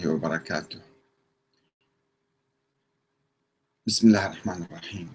الله 0.00 0.14
وبركاته. 0.14 0.80
بسم 3.86 4.08
الله 4.08 4.26
الرحمن 4.26 4.62
الرحيم. 4.62 5.12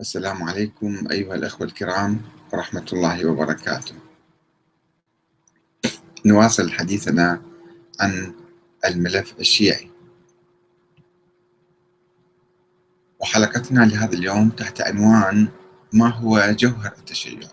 السلام 0.00 0.42
عليكم 0.42 1.08
أيها 1.10 1.34
الأخوة 1.34 1.66
الكرام 1.66 2.22
ورحمة 2.52 2.86
الله 2.92 3.26
وبركاته. 3.26 3.94
نواصل 6.26 6.70
حديثنا 6.70 7.42
عن 8.00 8.34
الملف 8.84 9.38
الشيعي. 9.40 9.90
وحلقتنا 13.20 13.80
لهذا 13.84 14.14
اليوم 14.14 14.50
تحت 14.50 14.80
عنوان 14.80 15.48
ما 15.92 16.08
هو 16.08 16.52
جوهر 16.58 16.92
التشيع؟ 16.98 17.48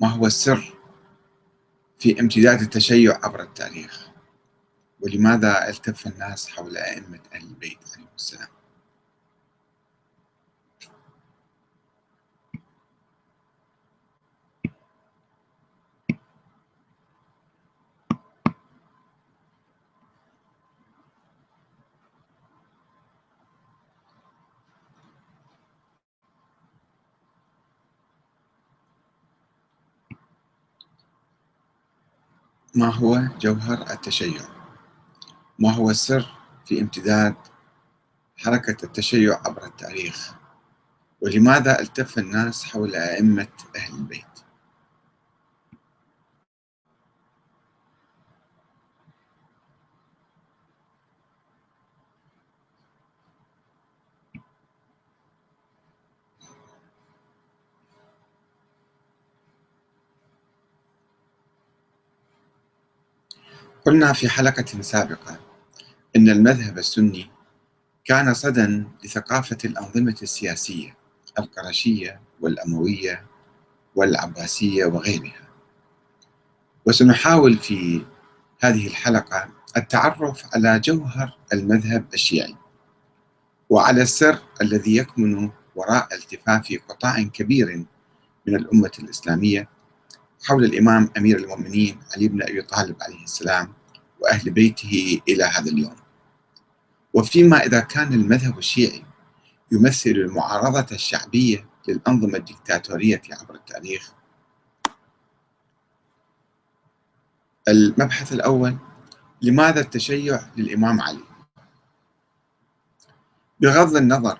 ما 0.00 0.08
هو 0.08 0.26
السر 0.26 0.74
في 1.98 2.20
امتداد 2.20 2.60
التشيع 2.60 3.20
عبر 3.24 3.42
التاريخ؟ 3.42 4.15
ولماذا 5.00 5.68
ألتف 5.68 6.06
الناس 6.06 6.48
حول 6.48 6.76
أئمة 6.76 7.20
أهل 7.34 7.42
البيت 7.46 7.78
عليهم 7.94 8.08
السلام 8.16 8.48
ما 32.74 32.94
هو 32.94 33.22
جوهر 33.40 33.90
التشيع؟ 33.90 34.55
ما 35.58 35.72
هو 35.72 35.90
السر 35.90 36.26
في 36.66 36.80
امتداد 36.80 37.34
حركة 38.36 38.84
التشيع 38.84 39.40
عبر 39.46 39.66
التاريخ؟ 39.66 40.34
ولماذا 41.20 41.80
التف 41.80 42.18
الناس 42.18 42.64
حول 42.64 42.94
أئمة 42.94 43.48
أهل 43.76 43.94
البيت؟ 43.94 44.35
قلنا 63.86 64.12
في 64.12 64.28
حلقة 64.28 64.82
سابقة 64.82 65.38
أن 66.16 66.28
المذهب 66.28 66.78
السني 66.78 67.30
كان 68.04 68.34
صدى 68.34 68.84
لثقافة 69.04 69.58
الأنظمة 69.64 70.16
السياسية 70.22 70.96
القرشية 71.38 72.20
والأموية 72.40 73.26
والعباسية 73.94 74.84
وغيرها. 74.84 75.48
وسنحاول 76.86 77.58
في 77.58 78.02
هذه 78.60 78.86
الحلقة 78.86 79.48
التعرف 79.76 80.54
على 80.54 80.80
جوهر 80.80 81.38
المذهب 81.52 82.04
الشيعي 82.14 82.56
وعلى 83.70 84.02
السر 84.02 84.38
الذي 84.60 84.96
يكمن 84.96 85.50
وراء 85.74 86.14
التفاف 86.14 86.78
قطاع 86.88 87.22
كبير 87.22 87.86
من 88.46 88.54
الأمة 88.54 88.92
الإسلامية 88.98 89.68
حول 90.44 90.64
الإمام 90.64 91.10
أمير 91.18 91.38
المؤمنين 91.38 92.00
علي 92.16 92.28
بن 92.28 92.42
أبي 92.42 92.62
طالب 92.62 92.96
عليه 93.02 93.24
السلام 93.24 93.75
وأهل 94.20 94.50
بيته 94.50 95.20
إلى 95.28 95.44
هذا 95.44 95.70
اليوم. 95.70 95.96
وفيما 97.14 97.56
إذا 97.58 97.80
كان 97.80 98.12
المذهب 98.12 98.58
الشيعي 98.58 99.04
يمثل 99.72 100.10
المعارضة 100.10 100.86
الشعبية 100.92 101.68
للأنظمة 101.88 102.38
الدكتاتورية 102.38 103.22
عبر 103.30 103.54
التاريخ. 103.54 104.12
المبحث 107.68 108.32
الأول 108.32 108.76
لماذا 109.42 109.80
التشيع 109.80 110.40
للإمام 110.56 111.00
علي؟ 111.00 111.24
بغض 113.60 113.96
النظر 113.96 114.38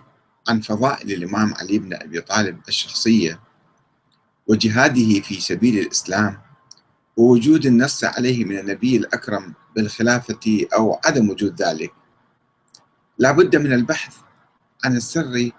عن 0.48 0.60
فضائل 0.60 1.12
الإمام 1.12 1.54
علي 1.54 1.78
بن 1.78 1.94
أبي 1.94 2.20
طالب 2.20 2.60
الشخصية 2.68 3.40
وجهاده 4.46 5.20
في 5.20 5.40
سبيل 5.40 5.78
الإسلام 5.78 6.45
ووجود 7.16 7.66
النص 7.66 8.04
عليه 8.04 8.44
من 8.44 8.58
النبي 8.58 8.96
الأكرم 8.96 9.54
بالخلافة 9.76 10.66
أو 10.74 11.00
عدم 11.04 11.30
وجود 11.30 11.62
ذلك. 11.62 11.92
لا 13.18 13.32
بد 13.32 13.56
من 13.56 13.72
البحث 13.72 14.16
عن 14.84 14.96
السر 14.96 15.50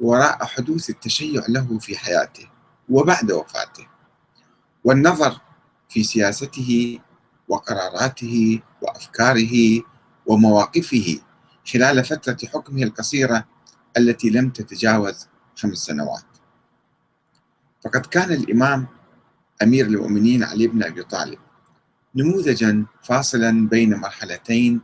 وراء 0.00 0.44
حدوث 0.44 0.90
التشيع 0.90 1.42
له 1.48 1.78
في 1.78 1.96
حياته 1.98 2.48
وبعد 2.88 3.32
وفاته 3.32 3.86
والنظر 4.84 5.40
في 5.88 6.04
سياسته 6.04 6.98
وقراراته 7.48 8.60
وأفكاره 8.82 9.82
ومواقفه 10.26 11.20
خلال 11.72 12.04
فترة 12.04 12.36
حكمه 12.54 12.82
القصيرة 12.82 13.44
التي 13.96 14.30
لم 14.30 14.50
تتجاوز 14.50 15.26
خمس 15.56 15.78
سنوات. 15.78 16.24
فقد 17.84 18.06
كان 18.06 18.32
الإمام 18.32 18.86
أمير 19.62 19.86
المؤمنين 19.86 20.44
علي 20.44 20.66
بن 20.66 20.82
أبي 20.82 21.02
طالب. 21.02 21.38
نموذجا 22.14 22.86
فاصلا 23.02 23.68
بين 23.68 23.94
مرحلتين 23.94 24.80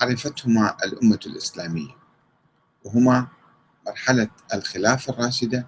عرفتهما 0.00 0.76
الأمة 0.84 1.20
الإسلامية. 1.26 1.96
وهما 2.84 3.26
مرحلة 3.86 4.28
الخلافه 4.54 5.12
الراشدة 5.12 5.66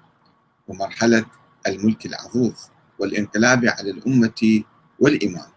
ومرحلة 0.68 1.24
الملك 1.66 2.06
العظوظ 2.06 2.54
والانقلاب 2.98 3.64
على 3.66 3.90
الأمة 3.90 4.62
والإمام. 5.00 5.50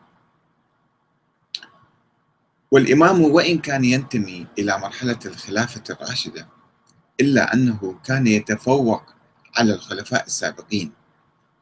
والإمام 2.72 3.22
وإن 3.22 3.59
كان 3.59 3.85
ينتمي 3.85 4.47
إلى 4.59 4.78
مرحلة 4.78 5.19
الخلافة 5.25 5.84
الراشدة 5.90 6.47
إلا 7.22 7.53
أنه 7.53 8.00
كان 8.03 8.28
يتفوق 8.28 9.03
على 9.58 9.73
الخلفاء 9.73 10.25
السابقين. 10.25 10.91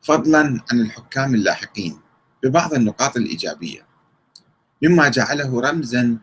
فضلا 0.01 0.39
عن 0.71 0.79
الحكام 0.81 1.35
اللاحقين 1.35 1.99
ببعض 2.43 2.73
النقاط 2.73 3.17
الإيجابية 3.17 3.85
مما 4.83 5.07
جعله 5.09 5.61
رمزا 5.61 6.17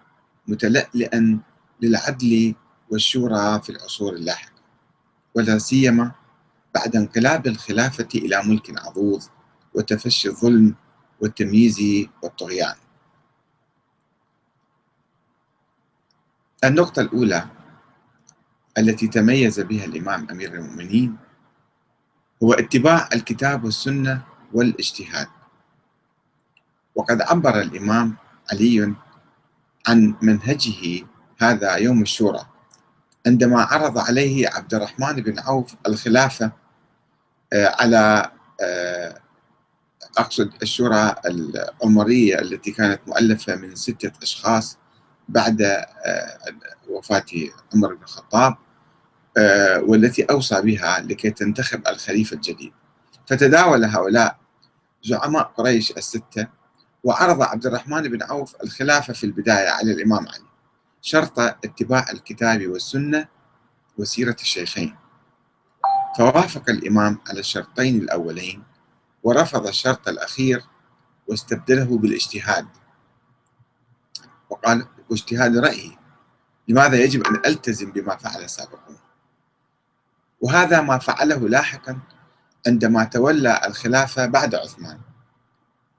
متلألئا 0.48 1.41
للعدل 1.82 2.54
والشورى 2.91 3.60
في 3.62 3.70
العصور 3.70 4.12
اللاحقة 4.12 4.62
ولا 5.34 5.59
سيما 5.59 6.12
بعد 6.75 6.97
انقلاب 6.97 7.47
الخلافة 7.47 8.09
إلى 8.15 8.42
ملك 8.42 8.78
عظوظ 8.78 9.26
وتفشي 9.75 10.28
الظلم 10.28 10.75
والتمييز 11.20 12.06
والطغيان. 12.22 12.75
النقطة 16.65 17.03
الأولى 17.03 17.48
التي 18.78 19.09
تميز 19.09 19.60
بها 19.60 19.84
الإمام 19.84 20.26
أمير 20.31 20.54
المؤمنين 20.54 21.16
هو 22.42 22.52
اتباع 22.52 23.08
الكتاب 23.12 23.64
والسنة 23.64 24.22
والاجتهاد. 24.52 25.28
وقد 26.94 27.20
عبر 27.22 27.60
الإمام 27.60 28.16
علي 28.52 28.94
عن 29.88 30.14
منهجه 30.22 31.06
هذا 31.38 31.74
يوم 31.74 32.02
الشورى 32.02 32.47
عندما 33.26 33.62
عرض 33.62 33.98
عليه 33.98 34.48
عبد 34.48 34.74
الرحمن 34.74 35.12
بن 35.12 35.38
عوف 35.38 35.74
الخلافة 35.86 36.52
على 37.54 38.30
أقصد 40.18 40.53
الشورى 40.62 41.14
العمرية 41.26 42.38
التي 42.38 42.70
كانت 42.70 43.00
مؤلفة 43.06 43.56
من 43.56 43.74
ستة 43.74 44.12
أشخاص 44.22 44.78
بعد 45.28 45.84
وفاة 46.88 47.24
عمر 47.74 47.94
بن 47.94 48.03
الخطاب. 48.03 48.56
والتي 49.83 50.22
أوصى 50.22 50.60
بها 50.60 51.00
لكي 51.00 51.30
تنتخب 51.30 51.86
الخليفة 51.88 52.36
الجديد. 52.36 52.72
فتداول 53.27 53.84
هؤلاء 53.84 54.38
زعماء 55.03 55.42
قريش 55.42 55.91
الستة 55.91 56.48
وعرض 57.04 57.42
عبد 57.42 57.66
الرحمن 57.66 58.03
بن 58.03 58.22
عوف 58.22 58.56
الخلافة 58.65 59.12
في 59.12 59.24
البداية 59.24 59.68
على 59.68 59.92
الإمام 59.92 60.28
علي 60.28 60.47
شرط 61.03 61.38
اتباع 61.38 62.10
الكتاب 62.10 62.66
والسنة 62.66 63.28
وسيرة 63.98 64.36
الشيخين. 64.41 64.97
فوافق 66.18 66.71
الإمام 66.71 67.18
على 67.28 67.41
الشرطين 67.41 67.97
الأولين 67.97 68.62
ورفض 69.22 69.66
الشرط 69.66 70.09
الأخير 70.09 70.65
واستبدله 71.27 71.98
بالاجتهاد. 71.98 72.66
وقال 74.50 74.86
واجتهاد 75.10 75.56
رأيي. 75.56 75.98
لماذا 76.68 76.97
يجب 76.97 77.27
أن 77.27 77.36
ألتزم 77.47 77.92
بما 77.92 78.16
فعل 78.16 78.44
السابقون 78.44 78.97
وهذا 80.41 80.80
ما 80.80 80.98
فعله 80.98 81.48
لاحقا 81.48 81.98
عندما 82.66 83.04
تولى 83.04 83.60
الخلافة 83.66 84.27
بعد 84.27 84.54
عثمان 84.54 84.98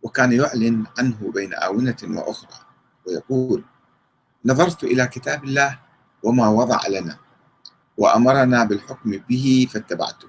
وكان 0.03 0.31
يعلن 0.31 0.83
عنه 0.99 1.31
بين 1.33 1.53
آونة 1.53 1.97
وأخرى 2.03 2.59
ويقول 3.07 3.63
نظرت 4.45 4.83
إلى 4.83 5.07
كتاب 5.07 5.43
الله 5.43 5.79
وما 6.23 6.47
وضع 6.47 6.79
لنا 6.87 7.17
وأمرنا 7.97 8.63
بالحكم 8.63 9.11
به 9.29 9.67
فاتبعته 9.71 10.27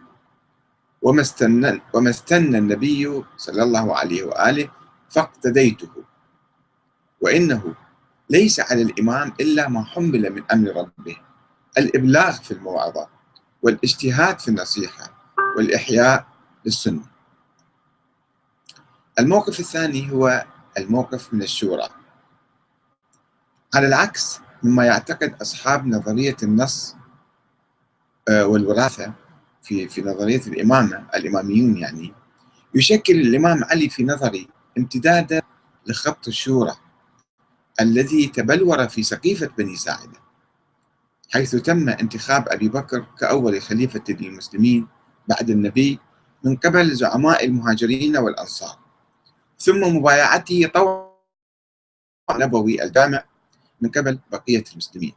وما 1.02 1.20
استنى, 1.20 1.80
وما 1.94 2.10
استنى 2.10 2.58
النبي 2.58 3.24
صلى 3.36 3.62
الله 3.62 3.96
عليه 3.96 4.22
وآله 4.24 4.70
فاقتديته 5.10 5.90
وإنه 7.20 7.74
ليس 8.30 8.60
على 8.60 8.82
الإمام 8.82 9.32
إلا 9.40 9.68
ما 9.68 9.84
حمل 9.84 10.30
من 10.30 10.42
أمر 10.52 10.68
ربه 10.76 11.16
الإبلاغ 11.78 12.32
في 12.32 12.50
الموعظة. 12.50 13.08
والاجتهاد 13.62 14.38
في 14.38 14.48
النصيحة 14.48 15.34
والإحياء 15.56 16.26
للسنة. 16.64 17.02
الموقف 19.18 19.60
الثاني 19.60 20.12
هو 20.12 20.44
الموقف 20.78 21.34
من 21.34 21.42
الشورى. 21.42 21.88
على 23.74 23.86
العكس 23.86 24.40
مما 24.62 24.84
يعتقد 24.84 25.34
أصحاب 25.42 25.86
نظرية 25.86 26.36
النص 26.42 26.96
آه، 28.28 28.46
والوراثة 28.46 29.12
في 29.62 29.88
في 29.88 30.02
نظرية 30.02 30.40
الإمامة 30.46 31.06
الإماميون 31.14 31.76
يعني 31.76 32.14
يشكل 32.74 33.14
الإمام 33.14 33.64
علي 33.64 33.88
في 33.88 34.04
نظري 34.04 34.48
امتدادا 34.78 35.42
لخط 35.86 36.28
الشورى 36.28 36.76
الذي 37.80 38.26
تبلور 38.26 38.88
في 38.88 39.02
سقيفة 39.02 39.50
بني 39.58 39.76
ساعدة. 39.76 40.27
حيث 41.32 41.56
تم 41.56 41.88
انتخاب 41.88 42.48
أبي 42.48 42.68
بكر 42.68 43.06
كأول 43.20 43.62
خليفة 43.62 44.04
للمسلمين 44.08 44.86
بعد 45.28 45.50
النبي 45.50 45.98
من 46.44 46.56
قبل 46.56 46.94
زعماء 46.94 47.44
المهاجرين 47.44 48.16
والأنصار. 48.16 48.78
ثم 49.58 49.96
مبايعته 49.96 50.66
طوع 50.74 51.18
نبوي 52.32 52.82
الجامع 52.82 53.24
من 53.80 53.90
قبل 53.90 54.18
بقية 54.32 54.64
المسلمين. 54.72 55.14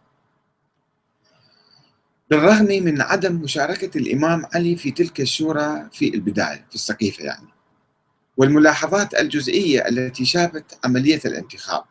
بالرغم 2.31 2.65
من 2.65 3.01
عدم 3.01 3.35
مشاركة 3.35 3.97
الإمام 3.97 4.45
علي 4.53 4.75
في 4.75 4.91
تلك 4.91 5.21
الشورى 5.21 5.89
في 5.91 6.15
البداية 6.15 6.65
في 6.69 6.75
السقيفة 6.75 7.23
يعني 7.23 7.47
والملاحظات 8.37 9.13
الجزئية 9.13 9.87
التي 9.87 10.25
شابت 10.25 10.79
عملية 10.85 11.19
الانتخاب 11.25 11.83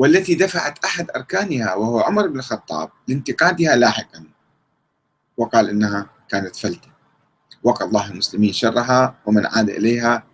والتي 0.00 0.34
دفعت 0.34 0.84
أحد 0.84 1.10
أركانها 1.16 1.74
وهو 1.74 2.00
عمر 2.00 2.26
بن 2.26 2.38
الخطاب 2.38 2.90
لانتقادها 3.08 3.76
لاحقا. 3.76 4.24
وقال 5.36 5.68
إنها 5.68 6.10
كانت 6.28 6.56
فلتة. 6.56 6.88
وقى 7.62 7.84
الله 7.84 8.10
المسلمين 8.10 8.52
شرها 8.52 9.18
ومن 9.26 9.46
عاد 9.46 9.70
إليها 9.70 10.24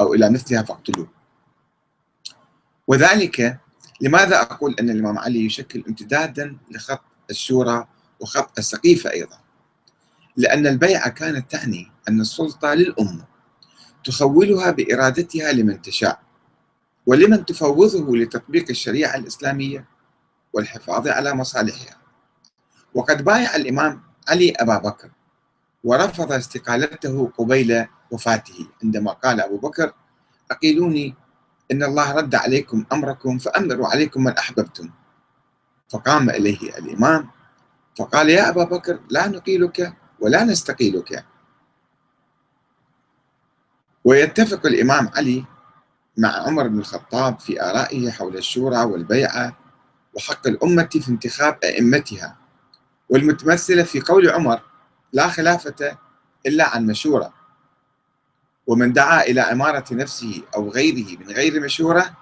أو 0.00 0.14
إلى 0.14 0.30
مثلها 0.30 0.62
فاقتلوه. 0.62 1.08
وذلك 2.86 3.60
لماذا 4.00 4.42
أقول 4.42 4.74
أن 4.80 4.90
الإمام 4.90 5.18
علي 5.18 5.44
يشكل 5.44 5.84
امتدادا 5.88 6.56
لخط 6.70 7.04
الشورى 7.30 7.86
وخط 8.20 8.58
السقيفة 8.58 9.10
أيضا؟ 9.10 9.38
لأن 10.36 10.66
البيعة 10.66 11.08
كانت 11.08 11.50
تعني 11.50 11.92
أن 12.08 12.20
السلطة 12.20 12.74
للأمة 12.74 13.24
تخولها 14.04 14.70
بإرادتها 14.70 15.52
لمن 15.52 15.82
تشاء. 15.82 16.23
ولمن 17.06 17.44
تفوضه 17.44 18.16
لتطبيق 18.16 18.64
الشريعة 18.70 19.16
الإسلامية 19.16 19.84
والحفاظ 20.52 21.08
على 21.08 21.34
مصالحها. 21.34 21.96
وقد 22.94 23.24
بايع 23.24 23.56
الإمام 23.56 24.02
علي 24.28 24.50
أبا 24.50 24.78
بكر 24.78 25.10
ورفض 25.84 26.32
استقالته 26.32 27.32
قبيل 27.38 27.86
وفاته. 28.10 28.66
عندما 28.84 29.12
قال 29.12 29.40
أبو 29.40 29.56
بكر 29.58 29.92
أقيلوني 30.50 31.14
إن 31.72 31.82
الله 31.82 32.12
رد 32.12 32.34
عليكم 32.34 32.84
أمركم 32.92 33.38
فأمروا 33.38 33.86
عليكم 33.86 34.24
من 34.24 34.32
أحببتم. 34.32 34.90
فقام 35.88 36.30
إليه 36.30 36.78
الإمام 36.78 37.30
فقال 37.98 38.30
يا 38.30 38.48
أبا 38.48 38.64
بكر 38.64 39.00
لا 39.10 39.28
نقيلك 39.28 39.96
ولا 40.20 40.44
نستقيلك. 40.44 41.24
ويتفق 44.04 44.66
الإمام 44.66 45.08
علي 45.16 45.44
مع 46.16 46.28
عمر 46.28 46.68
بن 46.68 46.78
الخطاب 46.78 47.40
في 47.40 47.62
آرائه 47.62 48.10
حول 48.10 48.36
الشورى 48.36 48.84
والبيعة 48.84 49.56
وحق 50.14 50.46
الأمة 50.46 50.88
في 50.92 51.08
انتخاب 51.08 51.58
أئمتها 51.64 52.36
والمتمثلة 53.08 53.82
في 53.82 54.00
قول 54.00 54.30
عمر 54.30 54.60
لا 55.12 55.28
خلافة 55.28 55.98
إلا 56.46 56.68
عن 56.68 56.86
مشورة 56.86 57.32
ومن 58.66 58.92
دعا 58.92 59.22
إلى 59.22 59.40
إمارة 59.40 59.84
نفسه 59.92 60.42
أو 60.56 60.70
غيره 60.70 61.18
من 61.18 61.30
غير 61.30 61.60
مشورة 61.60 62.16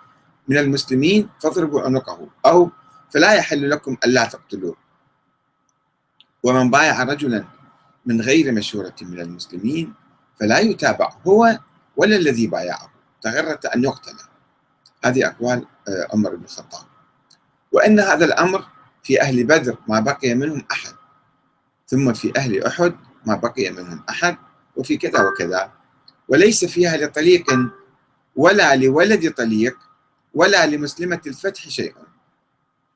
من 0.48 0.58
المسلمين 0.58 1.28
فاضربوا 1.40 1.82
عنقه 1.82 2.28
أو 2.46 2.70
فلا 3.10 3.32
يحل 3.32 3.70
لكم 3.70 3.96
ألا 4.04 4.24
تقتلوه 4.24 4.76
ومن 6.42 6.70
بايع 6.70 7.02
رجلا 7.02 7.44
من 8.06 8.20
غير 8.20 8.52
مشورة 8.52 8.94
من 9.02 9.20
المسلمين 9.20 9.94
فلا 10.40 10.58
يتابع 10.58 11.12
هو 11.26 11.58
ولا 11.96 12.16
الذي 12.16 12.46
بايعه. 12.46 12.91
تغرت 13.22 13.66
أن 13.66 13.84
يقتل. 13.84 14.16
هذه 15.04 15.26
أقوال 15.26 15.66
آه، 15.88 16.08
عمر 16.12 16.34
بن 16.34 16.44
الخطاب. 16.44 16.86
وأن 17.72 18.00
هذا 18.00 18.24
الأمر 18.24 18.64
في 19.02 19.22
أهل 19.22 19.44
بدر 19.44 19.76
ما 19.88 20.00
بقي 20.00 20.34
منهم 20.34 20.64
أحد. 20.72 20.94
ثم 21.86 22.12
في 22.12 22.32
أهل 22.36 22.64
أحد 22.64 22.96
ما 23.26 23.34
بقي 23.34 23.70
منهم 23.70 24.04
أحد 24.10 24.36
وفي 24.76 24.96
كذا 24.96 25.22
وكذا. 25.22 25.72
وليس 26.28 26.64
فيها 26.64 26.96
لطليق 26.96 27.46
ولا 28.36 28.76
لولد 28.76 29.32
طليق 29.34 29.78
ولا 30.34 30.66
لمسلمة 30.66 31.20
الفتح 31.26 31.68
شيء. 31.68 31.94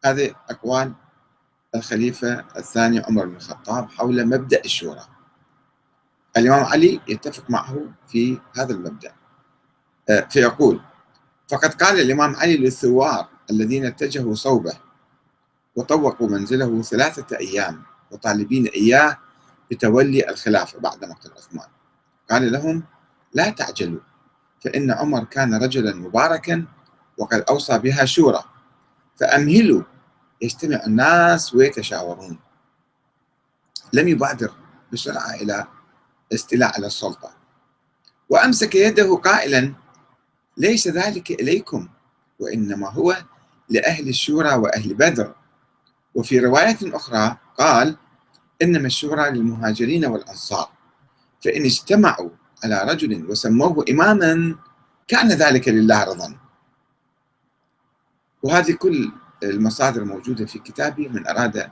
هذه 0.04 0.34
أقوال 0.50 0.92
الخليفة 1.74 2.44
الثاني 2.56 3.00
عمر 3.00 3.26
بن 3.26 3.36
الخطاب 3.36 3.90
حول 3.90 4.26
مبدأ 4.26 4.60
الشورى. 4.64 5.06
الإمام 6.36 6.64
علي 6.64 7.00
يتفق 7.08 7.50
معه 7.50 7.92
في 8.08 8.38
هذا 8.56 8.72
المبدأ. 8.72 9.12
فيقول 10.06 10.80
فقد 11.48 11.74
قال 11.74 12.00
الإمام 12.00 12.36
علي 12.36 12.56
للثوار 12.56 13.28
الذين 13.50 13.86
اتجهوا 13.86 14.34
صوبه 14.34 14.72
وطوقوا 15.76 16.28
منزله 16.28 16.82
ثلاثة 16.82 17.36
أيام 17.36 17.82
وطالبين 18.10 18.66
إياه 18.66 19.18
بتولي 19.70 20.30
الخلافة 20.30 20.78
بعد 20.80 21.04
مقتل 21.04 21.30
عثمان. 21.36 21.68
قال 22.30 22.52
لهم 22.52 22.82
لا 23.34 23.50
تعجلوا 23.50 24.00
فإن 24.64 24.90
عمر 24.90 25.24
كان 25.24 25.54
رجلا 25.54 25.94
مباركا 25.94 26.64
وقد 27.18 27.40
أوصى 27.40 27.78
بها 27.78 28.04
شورى 28.04 28.44
فأمهلوا 29.16 29.82
يجتمع 30.42 30.80
الناس 30.86 31.54
ويتشاورون. 31.54 32.38
لم 33.92 34.08
يبادر 34.08 34.52
بسرعة 34.92 35.34
إلى 35.34 35.66
استيلاء 36.34 36.74
على 36.74 36.86
السلطة. 36.86 37.30
وأمسك 38.28 38.74
يده 38.74 39.16
قائلا 39.16 39.74
ليس 40.56 40.88
ذلك 40.88 41.30
إليكم 41.30 41.88
وإنما 42.38 42.90
هو 42.90 43.16
لأهل 43.68 44.08
الشورى 44.08 44.54
وأهل 44.54 44.94
بدر. 44.94 45.34
وفي 46.14 46.38
رواية 46.38 46.78
أخرى 46.82 47.36
قال 47.58 47.96
إنما 48.62 48.86
الشورى 48.86 49.30
للمهاجرين 49.30 50.06
والأنصار. 50.06 50.68
فإن 51.44 51.64
اجتمعوا 51.64 52.30
على 52.64 52.82
رجل 52.92 53.30
وسموه 53.30 53.84
إماما 53.90 54.56
كان 55.08 55.28
ذلك 55.28 55.68
لله 55.68 56.04
رضا. 56.04 56.36
وهذه 58.42 58.72
كل 58.72 59.12
المصادر 59.42 60.04
موجودة 60.04 60.46
في 60.46 60.58
كتابي 60.58 61.08
من 61.08 61.26
أراد 61.26 61.70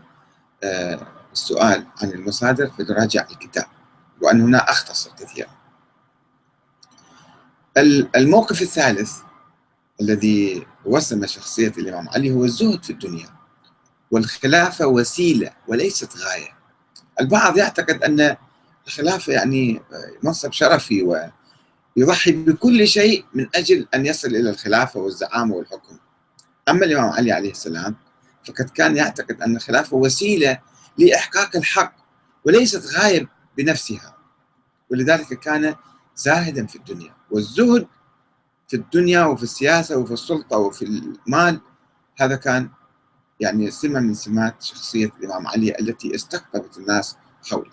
آه، 0.62 1.06
السؤال 1.32 1.86
عن 2.02 2.10
المصادر 2.10 2.70
فليراجع 2.70 3.26
الكتاب. 3.30 3.66
وأن 4.20 4.40
هنا 4.40 4.70
أختصر 4.70 5.10
كثيرا. 5.10 5.63
الموقف 8.16 8.62
الثالث 8.62 9.12
الذي 10.00 10.66
وسم 10.84 11.26
شخصية 11.26 11.72
الإمام 11.78 12.08
علي 12.08 12.30
هو 12.30 12.44
الزهد 12.44 12.84
في 12.84 12.90
الدنيا 12.90 13.28
والخلافة 14.10 14.86
وسيلة 14.86 15.50
وليست 15.68 16.16
غاية. 16.16 16.48
البعض 17.20 17.56
يعتقد 17.56 18.02
أن 18.02 18.36
الخلافة 18.86 19.32
يعني 19.32 19.80
منصب 20.22 20.52
شرفي 20.52 21.30
ويضحي 21.96 22.32
بكل 22.32 22.88
شيء 22.88 23.24
من 23.34 23.46
أجل 23.54 23.86
أن 23.94 24.06
يصل 24.06 24.28
إلى 24.28 24.50
الخلافة 24.50 25.00
والزعامة 25.00 25.54
والحكم. 25.54 25.98
أما 26.68 26.84
الإمام 26.86 27.10
علي 27.10 27.32
عليه 27.32 27.50
السلام 27.50 27.96
فقد 28.44 28.70
كان 28.70 28.96
يعتقد 28.96 29.42
أن 29.42 29.56
الخلافة 29.56 29.96
وسيلة 29.96 30.58
لإحقاق 30.98 31.56
الحق 31.56 31.94
وليست 32.44 32.86
غاية 32.86 33.28
بنفسها 33.56 34.16
ولذلك 34.90 35.38
كان 35.40 35.74
زاهدا 36.16 36.66
في 36.66 36.76
الدنيا. 36.76 37.14
والزهد 37.34 37.86
في 38.68 38.76
الدنيا 38.76 39.24
وفي 39.24 39.42
السياسة 39.42 39.98
وفي 39.98 40.12
السلطة 40.12 40.58
وفي 40.58 40.84
المال 40.84 41.60
هذا 42.16 42.36
كان 42.36 42.70
يعني 43.40 43.70
سمة 43.70 44.00
من 44.00 44.14
سمات 44.14 44.62
شخصية 44.62 45.10
الإمام 45.20 45.46
علي 45.46 45.78
التي 45.80 46.14
استقطبت 46.14 46.78
الناس 46.78 47.16
حوله. 47.50 47.70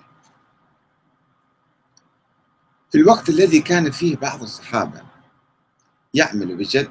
في 2.91 2.97
الوقت 2.97 3.29
الذي 3.29 3.61
كان 3.61 3.91
فيه 3.91 4.15
بعض 4.17 4.41
الصحابة 4.41 5.01
يعمل 6.13 6.55
بجد 6.57 6.89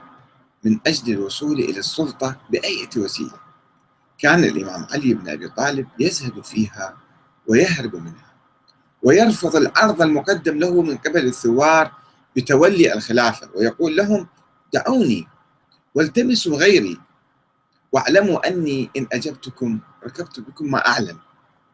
من 0.65 0.81
أجل 0.87 1.13
الوصول 1.13 1.59
إلى 1.59 1.79
السلطة 1.79 2.37
بأي 2.51 2.89
وسيلة 2.97 3.41
كان 4.19 4.45
الإمام 4.45 4.87
علي 4.91 5.15
بن 5.15 5.29
أبي 5.29 5.49
طالب 5.49 5.89
يزهد 5.99 6.45
فيها 6.45 6.97
ويهرب 7.49 7.97
منها 7.97 8.33
ويرفض 9.03 9.57
العرض 9.57 10.03
المقدم 10.03 10.59
له 10.59 10.83
من 10.83 10.97
قبل 10.97 11.27
الثوار 11.27 12.00
بتولي 12.37 12.95
الخلافة 12.95 13.51
ويقول 13.55 13.97
لهم 13.97 14.29
دعوني 14.73 15.29
والتمسوا 15.95 16.57
غيري 16.57 17.01
واعلموا 17.93 18.49
أني 18.49 18.91
إن 18.97 19.07
أجبتكم 19.13 19.79
ركبت 20.05 20.41
بكم 20.41 20.71
ما 20.71 20.87
أعلم 20.87 21.19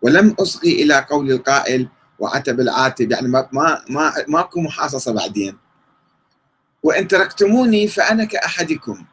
ولم 0.02 0.36
أصغي 0.40 0.82
إلى 0.82 1.06
قول 1.10 1.30
القائل 1.32 1.88
وعتب 2.18 2.60
العاتب. 2.60 3.12
يعني 3.12 3.28
ما 3.28 3.48
ما 3.52 3.84
ما 3.88 4.12
ماكو 4.28 4.60
محاصصة 4.60 5.12
بعدين. 5.12 5.56
وإن 6.82 7.08
تركتموني 7.08 7.88
فأنا 7.88 8.25
كأحدكم 8.25 9.04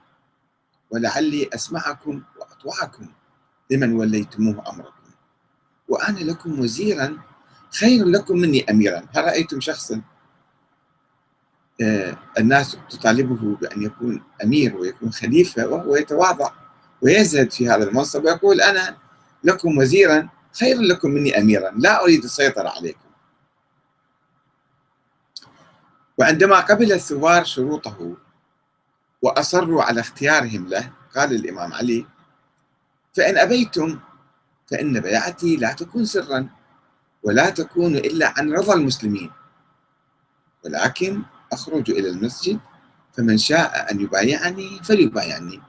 ولعلي 0.92 1.50
أسمعكم 1.54 2.22
وأطوعكم 2.40 3.08
لمن 3.72 3.94
وليتموه 3.94 4.70
أمركم. 4.70 5.04
وأنا 5.88 6.20
لكم 6.20 6.60
وزيرا 6.60 7.18
خير 7.80 8.06
لكم 8.06 8.38
مني 8.38 8.72
أميرا. 8.72 9.04
هل 9.16 9.24
رأيتم 9.24 9.60
شخصا 9.60 10.02
الناس 12.38 12.78
تطالبه 12.90 13.56
بأن 13.56 13.82
يكون 13.84 14.24
أمير 14.44 14.76
ويكون 14.76 15.12
خليفة 15.12 15.68
وهو 15.68 15.96
يتواضع 15.96 16.52
ويزهد 17.02 17.52
في 17.52 17.70
هذا 17.70 17.84
المنصب 17.84 18.26
ويقول 18.26 18.62
أنا 18.62 18.98
لكم 19.44 19.78
وزيرا 19.78 20.30
خير 20.60 20.82
لكم 20.82 21.10
مني 21.10 21.38
أميرا 21.38 21.72
لا 21.78 22.04
أريد 22.04 22.24
السيطرة 22.24 22.70
عليكم. 22.70 23.00
وعندما 26.18 26.60
قبل 26.60 26.94
الثوار 26.94 27.44
شروطه 27.44 28.18
وأصروا 29.22 29.84
على 29.84 30.02
اختيارهم 30.02 30.68
له 30.68 30.92
قال 31.16 31.34
الإمام 31.36 31.74
علي 31.74 32.06
فإن 33.14 33.38
أبيتم 33.38 34.00
فإن 34.68 35.00
بيعتي 35.00 35.56
لا 35.56 35.74
تكون 35.74 36.06
سرا 36.06 36.48
ولا 37.24 37.50
تكون 37.50 37.96
إلا 37.96 38.34
عن 38.38 38.54
رضا 38.54 38.74
المسلمين. 38.74 39.32
ولكن 40.66 41.22
أخرج 41.54 41.92
إلى 41.92 42.10
المسجد 42.10 42.60
فمن 43.14 43.38
شاء 43.38 43.92
أن 43.92 44.02
يبايعني 44.02 44.80
فليبايعني. 44.84 45.62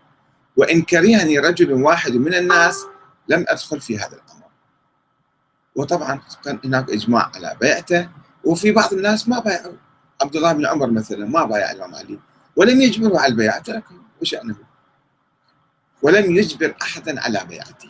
وإن 0.56 0.82
كرهني 0.82 1.38
رجل 1.38 1.72
واحد 1.72 2.12
من 2.12 2.34
الناس 2.34 2.84
لم 3.28 3.44
أدخل 3.48 3.80
في 3.80 3.98
هذا 3.98 4.16
الأمر. 4.16 4.44
وطبعا 5.76 6.20
كان 6.44 6.58
هناك 6.64 6.90
إجماع 6.90 7.30
على 7.34 7.56
بيعته 7.60 8.08
وفي 8.44 8.72
بعض 8.72 8.92
الناس 8.92 9.28
ما 9.28 9.38
بايعوا. 9.38 9.76
عبد 10.22 10.36
الله 10.36 10.52
بن 10.52 10.66
عمر 10.66 10.90
مثلا 10.90 11.26
ما 11.26 11.44
بايع 11.44 11.70
الإمام 11.70 11.94
علي 11.94 12.18
ولم 12.56 12.80
يجبره 12.80 13.18
على 13.18 13.32
البيعة 13.32 13.58
تركه 13.58 13.94
وشأنه 14.20 14.56
ولم 16.02 16.36
يجبر 16.36 16.74
أحدا 16.82 17.20
على 17.20 17.44
بيعته. 17.48 17.88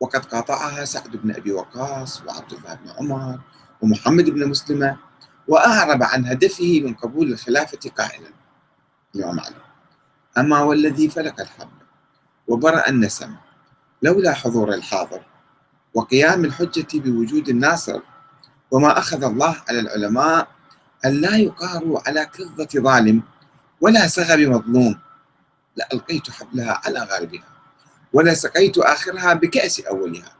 وقد 0.00 0.24
قاطعها 0.24 0.84
سعد 0.84 1.16
بن 1.16 1.34
أبي 1.34 1.52
وقاص 1.52 2.22
وعبد 2.22 2.52
الله 2.52 2.74
بن 2.74 2.90
عمر 2.90 3.40
ومحمد 3.82 4.30
بن 4.30 4.48
مسلمة 4.48 4.96
وأعرب 5.48 6.02
عن 6.02 6.26
هدفه 6.26 6.80
من 6.84 6.94
قبول 6.94 7.32
الخلافة 7.32 7.90
قائلا. 7.98 8.28
الإمام 9.14 9.40
علي 9.40 9.54
أما 10.38 10.60
والذي 10.62 11.08
فلك 11.08 11.40
الحب 11.40 11.68
وبرأ 12.48 12.88
النسم 12.88 13.34
لولا 14.02 14.32
حضور 14.32 14.74
الحاضر 14.74 15.20
وقيام 15.94 16.44
الحجة 16.44 16.86
بوجود 16.94 17.48
الناصر 17.48 18.00
وما 18.70 18.98
أخذ 18.98 19.24
الله 19.24 19.56
على 19.68 19.80
العلماء 19.80 20.48
أن 21.04 21.20
لا 21.20 21.36
يقاروا 21.36 22.08
على 22.08 22.26
كظة 22.26 22.68
ظالم 22.82 23.22
ولا 23.80 24.06
سغب 24.06 24.38
مظلوم 24.38 24.98
لألقيت 25.76 26.30
حبلها 26.30 26.80
على 26.84 26.98
غالبها 27.00 27.48
ولسقيت 28.12 28.78
آخرها 28.78 29.34
بكأس 29.34 29.80
أولها 29.80 30.32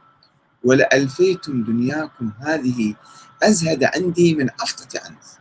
ولألفيتم 0.63 1.63
دنياكم 1.63 2.31
هذه 2.39 2.95
أزهد 3.43 3.83
عندي 3.83 4.35
من 4.35 4.49
أفطة 4.49 4.99
أنس. 4.99 5.39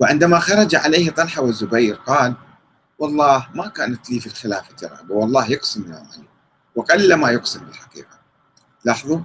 وعندما 0.00 0.38
خرج 0.38 0.74
عليه 0.74 1.10
طلحة 1.10 1.42
والزبير 1.42 1.94
قال 1.94 2.34
والله 2.98 3.48
ما 3.54 3.68
كانت 3.68 4.10
لي 4.10 4.20
في 4.20 4.26
الخلافة 4.26 4.88
رغبة 4.88 5.14
والله 5.14 5.50
يقسم 5.50 5.92
يا 5.92 5.96
علي 5.96 6.28
وقل 6.74 7.14
ما 7.14 7.30
يقسم 7.30 7.64
بالحقيقة. 7.64 8.18
لاحظوا؟ 8.84 9.20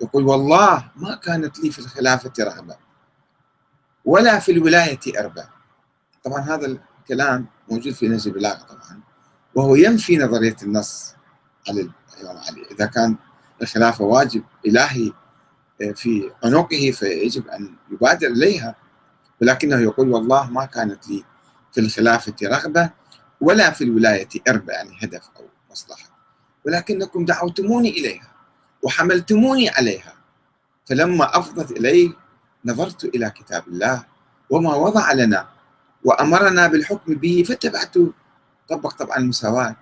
يقول 0.00 0.24
والله 0.24 0.90
ما 0.96 1.14
كانت 1.14 1.58
لي 1.58 1.70
في 1.70 1.78
الخلافة 1.78 2.32
رغبة 2.40 2.76
ولا 4.04 4.38
في 4.38 4.52
الولاية 4.52 5.00
أربع. 5.20 5.48
طبعا 6.24 6.40
هذا 6.40 6.66
الكلام 7.00 7.46
موجود 7.70 7.92
في 7.92 8.08
نهج 8.08 8.28
البلاغة 8.28 8.62
طبعا 8.62 9.00
وهو 9.54 9.74
ينفي 9.74 10.18
نظرية 10.18 10.56
النص 10.62 11.14
على 11.68 11.90
الإمام 12.20 12.36
علي. 12.36 12.66
إذا 12.70 12.86
كان 12.86 13.16
الخلافة 13.62 14.04
واجب 14.04 14.44
إلهي 14.66 15.12
في 15.94 16.30
عنقه 16.44 16.90
فيجب 16.90 17.48
أن 17.48 17.74
يبادر 17.92 18.26
إليها. 18.26 18.74
ولكنه 19.42 19.80
يقول 19.80 20.08
والله 20.08 20.50
ما 20.50 20.64
كانت 20.64 21.08
لي 21.08 21.24
في 21.72 21.80
الخلافة 21.80 22.34
رغبة 22.42 22.90
ولا 23.40 23.70
في 23.70 23.84
الولاية 23.84 24.28
أربع 24.48 24.72
يعني 24.72 24.98
هدف 25.02 25.28
أو 25.36 25.44
مصلحة. 25.70 26.10
ولكنكم 26.66 27.24
دعوتموني 27.24 27.90
إليها 27.90 28.32
وحملتموني 28.82 29.68
عليها. 29.68 30.12
فلما 30.86 31.38
أفضت 31.38 31.70
إلي 31.70 32.12
نظرت 32.64 33.04
إلى 33.04 33.30
كتاب 33.30 33.68
الله 33.68 34.04
وما 34.50 34.74
وضع 34.74 35.12
لنا 35.12 35.48
وأمرنا 36.04 36.66
بالحكم 36.66 37.14
به 37.14 37.44
فاتبعت 37.48 37.94
طبق 38.68 38.94
طبعا 38.94 39.16
المساواة 39.16 39.76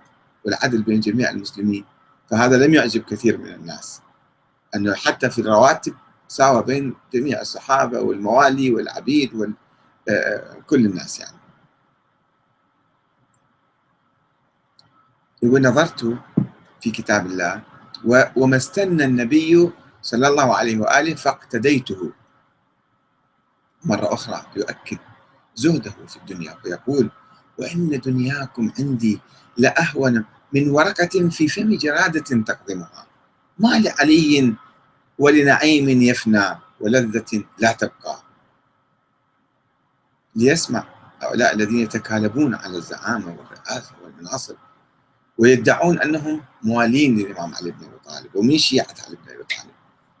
والعدل 0.45 0.81
بين 0.81 0.99
جميع 0.99 1.29
المسلمين. 1.29 1.85
فهذا 2.29 2.57
لم 2.57 2.73
يعجب 2.73 3.03
كثير 3.03 3.37
من 3.37 3.53
الناس. 3.53 4.01
أنه 4.75 4.93
حتى 4.93 5.29
في 5.29 5.41
الرواتب 5.41 5.95
ساوى 6.27 6.63
بين 6.63 6.95
جميع 7.13 7.41
الصحابة 7.41 7.99
والموالي 8.01 8.71
والعبيد 8.71 9.33
وكل 9.33 10.85
آه، 10.85 10.89
الناس 10.89 11.19
يعني. 11.19 11.37
يقول 15.43 15.61
نظرت 15.61 16.17
في 16.81 16.91
كتاب 16.91 17.25
الله 17.25 17.61
وما 18.35 18.57
استنى 18.57 19.05
النبي 19.05 19.71
صلى 20.01 20.27
الله 20.27 20.55
عليه 20.55 20.77
وآله 20.77 21.15
فاقتديته. 21.15 22.11
مرة 23.85 24.13
أخرى 24.13 24.45
يؤكد 24.55 24.97
زهده 25.55 25.91
في 26.07 26.17
الدنيا 26.17 26.57
ويقول 26.65 27.11
وإن 27.57 27.99
دنياكم 28.05 28.71
عندي 28.79 29.19
لأهون 29.57 30.25
من 30.53 30.69
ورقة 30.69 31.29
في 31.29 31.47
فم 31.47 31.77
جرادة 31.77 32.43
تقدمها. 32.43 33.07
ما 33.59 33.79
لعلي 33.79 34.55
ولنعيم 35.19 36.01
يفنى 36.01 36.45
ولذة 36.79 37.43
لا 37.57 37.71
تبقى. 37.71 38.23
ليسمع 40.35 40.87
هؤلاء 41.21 41.55
الذين 41.55 41.79
يتكالبون 41.79 42.55
على 42.55 42.77
الزعامة 42.77 43.37
والرئاسة 43.37 43.91
والمناصب 44.03 44.55
ويدعون 45.37 46.01
أنهم 46.01 46.43
موالين 46.63 47.17
للإمام 47.17 47.55
علي 47.55 47.71
بن 47.71 47.85
أبي 47.85 47.97
طالب 48.05 48.35
ومن 48.35 48.57
شيعة 48.57 48.95
علي 49.07 49.15
بن 49.15 49.31
أبي 49.31 49.43
طالب. 49.43 49.71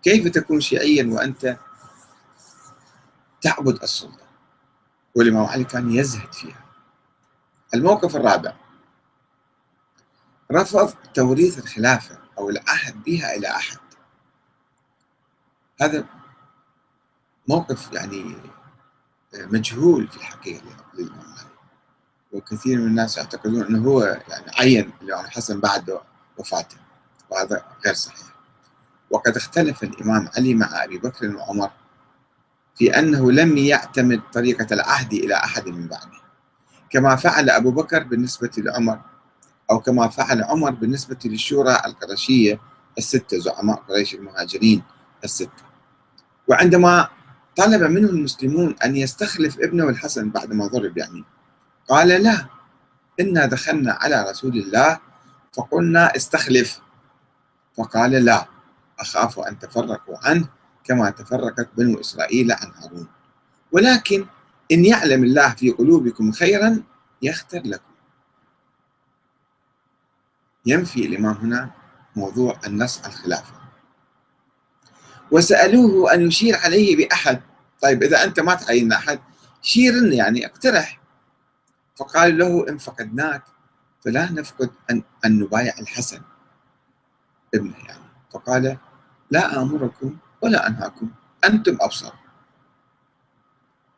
كيف 0.03 0.27
تكون 0.27 0.61
شيعيا 0.61 1.09
وأنت 1.13 1.57
تعبد 3.41 3.83
السلطة؟ 3.83 4.25
والإمام 5.15 5.45
علي 5.45 5.63
كان 5.63 5.91
يزهد 5.91 6.33
فيها. 6.33 6.65
الموقف 7.73 8.15
الرابع. 8.15 8.53
رفض 10.51 10.93
توريث 11.13 11.59
الخلافة 11.59 12.17
أو 12.37 12.49
العهد 12.49 13.03
بها 13.03 13.35
إلى 13.35 13.47
أحد. 13.47 13.77
هذا 15.81 16.05
موقف 17.47 17.93
يعني 17.93 18.35
مجهول 19.33 20.07
في 20.07 20.17
الحقيقة 20.17 20.63
للإمام 20.93 21.19
علي 21.19 21.49
وكثير 22.31 22.77
من 22.77 22.87
الناس 22.87 23.17
يعتقدون 23.17 23.63
أنه 23.63 23.89
هو 23.89 24.03
يعني 24.03 24.51
عين 24.59 24.91
الإمام 25.01 25.25
الحسن 25.25 25.59
بعد 25.59 25.99
وفاته 26.37 26.77
وهذا 27.29 27.65
غير 27.85 27.93
صحيح. 27.93 28.35
وقد 29.11 29.35
اختلف 29.35 29.83
الإمام 29.83 30.29
علي 30.37 30.53
مع 30.53 30.83
أبي 30.83 30.97
بكر 30.97 31.35
وعمر 31.35 31.71
في 32.75 32.99
أنه 32.99 33.31
لم 33.31 33.57
يعتمد 33.57 34.21
طريقة 34.33 34.67
العهد 34.71 35.13
إلى 35.13 35.35
أحد 35.35 35.67
من 35.67 35.87
بعده. 35.87 36.21
كما 36.89 37.15
فعل 37.15 37.49
أبو 37.49 37.71
بكر 37.71 38.03
بالنسبة 38.03 38.51
لعمر 38.57 39.01
أو 39.71 39.79
كما 39.79 40.07
فعل 40.07 40.43
عمر 40.43 40.71
بالنسبة 40.71 41.17
للشورى 41.25 41.81
القرشية 41.85 42.59
الستة 42.97 43.39
زعماء 43.39 43.75
قريش 43.75 44.15
المهاجرين. 44.15 44.83
الستة 45.25 45.63
وعندما 46.47 47.09
طلب 47.55 47.81
منه 47.81 48.09
المسلمون 48.09 48.75
أن 48.85 48.95
يستخلف 48.95 49.59
ابنه 49.59 49.89
الحسن 49.89 50.29
بعدما 50.29 50.67
ضرب 50.67 50.97
يعني 50.97 51.23
قال 51.87 52.07
لا 52.07 52.45
إنا 53.19 53.45
دخلنا 53.45 53.93
على 53.93 54.25
رسول 54.29 54.57
الله 54.57 54.99
فقلنا 55.53 56.15
استخلف. 56.15 56.79
فقال 57.77 58.11
لا 58.11 58.47
أخاف 58.99 59.39
أن 59.39 59.59
تفرقوا 59.59 60.17
عنه 60.23 60.47
كما 60.83 61.09
تفرقت 61.09 61.69
بنو 61.77 61.99
إسرائيل 61.99 62.51
عن 62.51 62.71
هارون. 62.71 63.07
ولكن 63.71 64.25
إن 64.71 64.85
يعلم 64.85 65.23
الله 65.23 65.49
في 65.49 65.69
قلوبكم 65.69 66.31
خيرا 66.31 66.83
يختر 67.21 67.61
لكم. 67.65 67.91
ينفي 70.65 71.05
الإمام 71.05 71.35
هنا 71.35 71.71
موضوع 72.15 72.59
النص 72.67 72.99
على 73.03 73.13
الخلافة. 73.13 73.64
وسألوه 75.31 76.13
أن 76.13 76.27
يشير 76.27 76.55
عليه 76.55 76.95
بأحد. 76.95 77.41
طيب 77.81 78.03
إذا 78.03 78.23
أنت 78.23 78.39
ما 78.39 78.55
تعين 78.55 78.93
أحد 78.93 79.19
شير 79.61 80.13
يعني 80.13 80.45
اقترح. 80.45 80.99
فقال 81.95 82.37
له 82.37 82.69
إن 82.69 82.77
فقدناك 82.77 83.43
فلا 84.05 84.31
نفقد 84.31 84.69
أن, 84.91 85.03
أن 85.25 85.39
نبايع 85.39 85.73
الحسن 85.79 86.21
ابنه 87.53 87.75
يعني. 87.87 88.03
فقال 88.33 88.77
لا 89.31 89.61
آمركم 89.61 90.17
ولا 90.41 90.67
أنهاكم 90.67 91.09
أنتم 91.45 91.77
أبصر. 91.81 92.13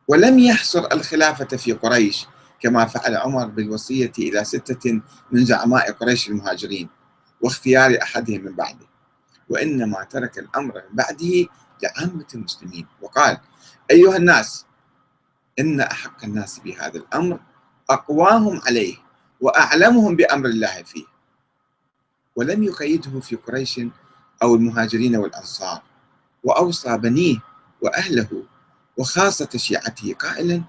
ولم 0.08 0.38
يحصر 0.38 0.88
الخلافة 0.92 1.56
في 1.56 1.72
قريش 1.72 2.26
كما 2.60 2.84
فعل 2.84 3.16
عمر 3.16 3.46
بالوصية 3.46 4.12
إلى 4.18 4.44
ستة 4.44 5.00
من 5.32 5.44
زعماء 5.44 5.92
قريش 5.92 6.28
المهاجرين 6.28 6.88
واختيار 7.40 7.98
أحدهم 8.02 8.44
من 8.44 8.52
بعده. 8.52 8.87
وإنما 9.50 10.04
ترك 10.04 10.38
الأمر 10.38 10.74
من 10.74 10.96
بعده 10.96 11.46
لعامة 11.82 12.26
المسلمين. 12.34 12.86
وقال 13.02 13.38
أيها 13.90 14.16
الناس 14.16 14.66
إن 15.58 15.80
أحق 15.80 16.24
الناس 16.24 16.58
بهذا 16.58 16.96
الأمر 16.98 17.40
أقواهم 17.90 18.60
عليه 18.66 18.96
وأعلمهم 19.40 20.16
بأمر 20.16 20.46
الله 20.48 20.82
فيه. 20.82 21.04
ولم 22.36 22.62
يقيده 22.62 23.20
في 23.20 23.36
قريش 23.36 23.80
أو 24.42 24.54
المهاجرين 24.54 25.16
والأنصار 25.16 25.82
وأوصى 26.44 26.98
بنيه 26.98 27.36
وأهله 27.82 28.42
وخاصة 28.96 29.48
شيعته 29.56 30.14
قائلا 30.14 30.62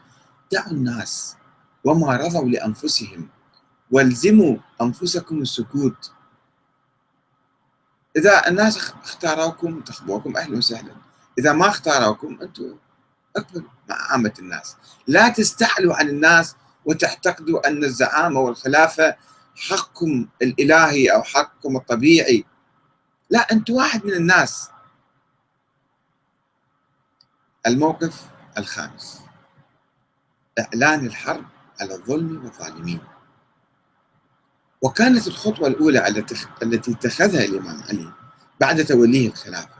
دعوا 0.52 0.72
الناس 0.72 1.36
وما 1.84 2.16
رضوا 2.18 2.50
لأنفسهم 2.50 3.28
والزموا 3.92 4.58
أنفسكم 4.82 5.42
السكوت 5.42 6.12
إذا 8.18 8.48
الناس 8.48 8.78
اختاروكم 8.78 9.82
تخبوكم 9.82 10.38
أهلا 10.38 10.58
وسهلا. 10.58 10.96
إذا 11.40 11.54
ما 11.54 11.68
اختاروكم 11.68 12.38
أنتم 12.42 12.78
أكبر 13.36 13.64
مع 13.90 13.96
عامة 13.96 14.34
الناس. 14.40 14.76
لا 15.08 15.30
تستعلوا 15.30 15.96
عن 15.96 16.10
الناس 16.10 16.56
وتعتقدوا 16.86 17.68
أن 17.68 17.84
الزعامة 17.84 18.40
والخلافة 18.40 19.16
حقكم 19.56 20.28
الإلهي 20.42 21.08
أو 21.08 21.24
حقكم 21.24 21.78
الطبيعي. 21.78 22.46
لا 23.30 23.40
أنت 23.52 23.70
واحد 23.70 24.06
من 24.06 24.14
الناس. 24.14 24.70
الموقف 27.68 28.26
الخامس 28.58 29.22
إعلان 30.60 31.06
الحرب 31.06 31.46
على 31.82 31.94
الظلم 31.94 32.46
والظالمين. 32.46 33.02
وكانت 34.82 35.28
الخطوة 35.28 35.68
الأولى 35.68 36.08
التي 36.64 36.92
اتخذها 36.92 37.46
الإمام 37.46 37.82
علي 37.90 38.12
بعد 38.62 38.86
توليه 38.86 39.28
الخلافة. 39.28 39.80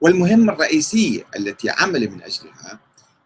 والمهمة 0.00 0.52
الرئيسية 0.52 1.24
التي 1.36 1.70
عمل 1.70 2.10
من 2.10 2.22
أجلها 2.22 2.78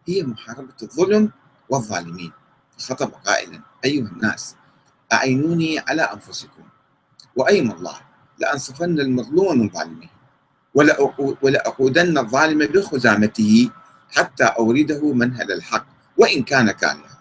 هي 0.09 0.23
محاربة 0.23 0.75
الظلم 0.83 1.31
والظالمين. 1.69 2.33
خطب 2.79 3.11
قائلا 3.27 3.61
أيها 3.85 4.07
الناس 4.07 4.55
أعينوني 5.13 5.79
على 5.79 6.03
أنفسكم. 6.03 6.63
وأيم 7.37 7.71
الله 7.71 7.97
لأنصفن 8.39 9.01
المظلوم 9.01 9.59
من 9.59 9.69
ظالمه 9.69 10.09
ولأقودن 11.43 12.19
الظالم 12.19 12.59
بخزامته 12.67 13.71
حتى 14.11 14.45
أورده 14.45 15.13
منهل 15.13 15.53
الحق 15.53 15.87
وإن 16.17 16.43
كان 16.43 16.71
كارها. 16.71 17.19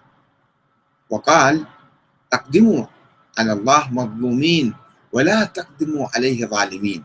وقال 1.10 1.65
أقدموا 2.34 2.86
على 3.38 3.53
الله 3.53 3.94
مظلومين 3.94 4.74
ولا 5.13 5.44
تقدموا 5.44 6.08
عليه 6.15 6.46
ظالمين. 6.46 7.03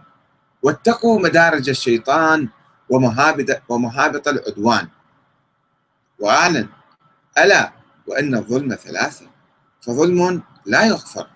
واتقوا 0.62 1.20
مدارج 1.20 1.68
الشيطان 1.68 2.48
ومهابط, 2.88 3.62
ومهابط 3.68 4.28
العدوان. 4.28 4.88
وأعلن 6.18 6.68
ألا 7.38 7.72
وأن 8.06 8.34
الظلم 8.34 8.74
ثلاثة 8.74 9.26
فظلم 9.80 10.42
لا 10.66 10.84
يغفر 10.86 11.26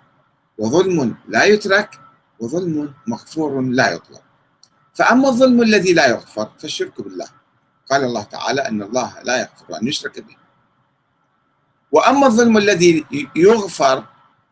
وظلم 0.58 1.16
لا 1.28 1.44
يترك 1.44 2.00
وظلم 2.40 2.94
مغفور 3.06 3.60
لا 3.60 3.92
يطلب. 3.92 4.20
فأما 4.94 5.28
الظلم 5.28 5.62
الذي 5.62 5.92
لا 5.92 6.06
يغفر 6.08 6.50
فالشرك 6.58 7.00
بالله. 7.00 7.28
قال 7.90 8.04
الله 8.04 8.22
تعالى 8.22 8.60
أن 8.60 8.82
الله 8.82 9.22
لا 9.22 9.40
يغفر 9.40 9.82
أن 9.82 9.86
يشرك 9.88 10.20
به. 10.20 10.36
وأما 11.92 12.26
الظلم 12.26 12.56
الذي 12.56 13.06
يغفر 13.36 14.04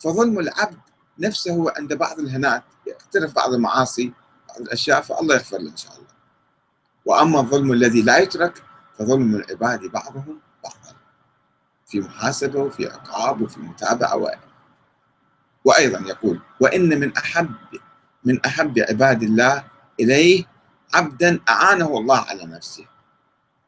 فظلم 0.04 0.38
العبد 0.38 0.78
نفسه 1.18 1.72
عند 1.76 1.94
بعض 1.94 2.18
الهنات 2.18 2.62
يقترف 2.86 3.34
بعض 3.34 3.52
المعاصي 3.52 4.12
بعض 4.48 4.60
الأشياء 4.60 5.00
فالله 5.00 5.34
يغفر 5.34 5.58
له 5.58 5.70
إن 5.70 5.76
شاء 5.76 5.92
الله. 5.92 6.14
وأما 7.04 7.40
الظلم 7.40 7.72
الذي 7.72 8.02
لا 8.02 8.18
يترك 8.18 8.62
فظلم 8.98 9.36
العباد 9.36 9.80
بعضهم 9.80 10.38
بعضا. 10.64 10.96
في 11.86 12.00
محاسبة 12.00 12.60
وفي 12.60 12.86
عقاب 12.86 13.40
وفي 13.40 13.60
متابعة 13.60 14.16
و... 14.16 14.30
وأيضا 15.64 16.08
يقول 16.08 16.40
وإن 16.60 17.00
من 17.00 17.16
أحب 17.16 17.54
من 18.24 18.44
أحب 18.46 18.78
عباد 18.78 19.22
الله 19.22 19.64
إليه 20.00 20.44
عبدا 20.94 21.40
أعانه 21.48 21.98
الله 21.98 22.18
على 22.18 22.44
نفسه. 22.44 22.86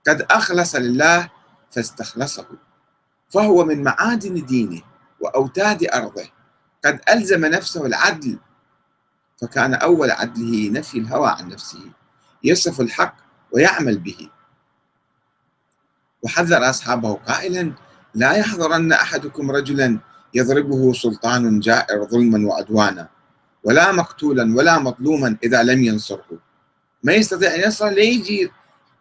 قد 0.08 0.22
أخلص 0.30 0.74
لله 0.74 1.30
فاستخلصه. 1.70 2.46
فهو 3.30 3.64
من 3.64 3.82
معادن 3.82 4.46
دينه. 4.46 4.82
وأوتاد 5.20 5.84
أرضه. 5.94 6.28
قد 6.84 7.00
ألزم 7.08 7.44
نفسه 7.44 7.86
العدل 7.86 8.38
فكان 9.40 9.74
أول 9.74 10.10
عدله 10.10 10.70
نفي 10.70 10.98
الهوى 10.98 11.28
عن 11.28 11.48
نفسه. 11.48 11.90
يصف 12.44 12.80
الحق 12.80 13.16
ويعمل 13.52 13.98
به. 13.98 14.30
وحذر 16.22 16.70
أصحابه 16.70 17.14
قائلا 17.14 17.72
لا 18.14 18.32
يحضرن 18.32 18.92
أحدكم 18.92 19.50
رجلا 19.50 19.98
يضربه 20.34 20.92
سلطان 20.92 21.60
جائر 21.60 22.04
ظلما 22.04 22.48
وعدوانا 22.48 23.08
ولا 23.64 23.92
مقتولا 23.92 24.56
ولا 24.56 24.78
مظلوما 24.78 25.36
إذا 25.42 25.62
لم 25.62 25.84
ينصره. 25.84 26.38
ما 27.02 27.12
يستطيع 27.12 27.54
أن 27.54 27.60
ينصر 27.60 27.88
ليجي 27.88 28.50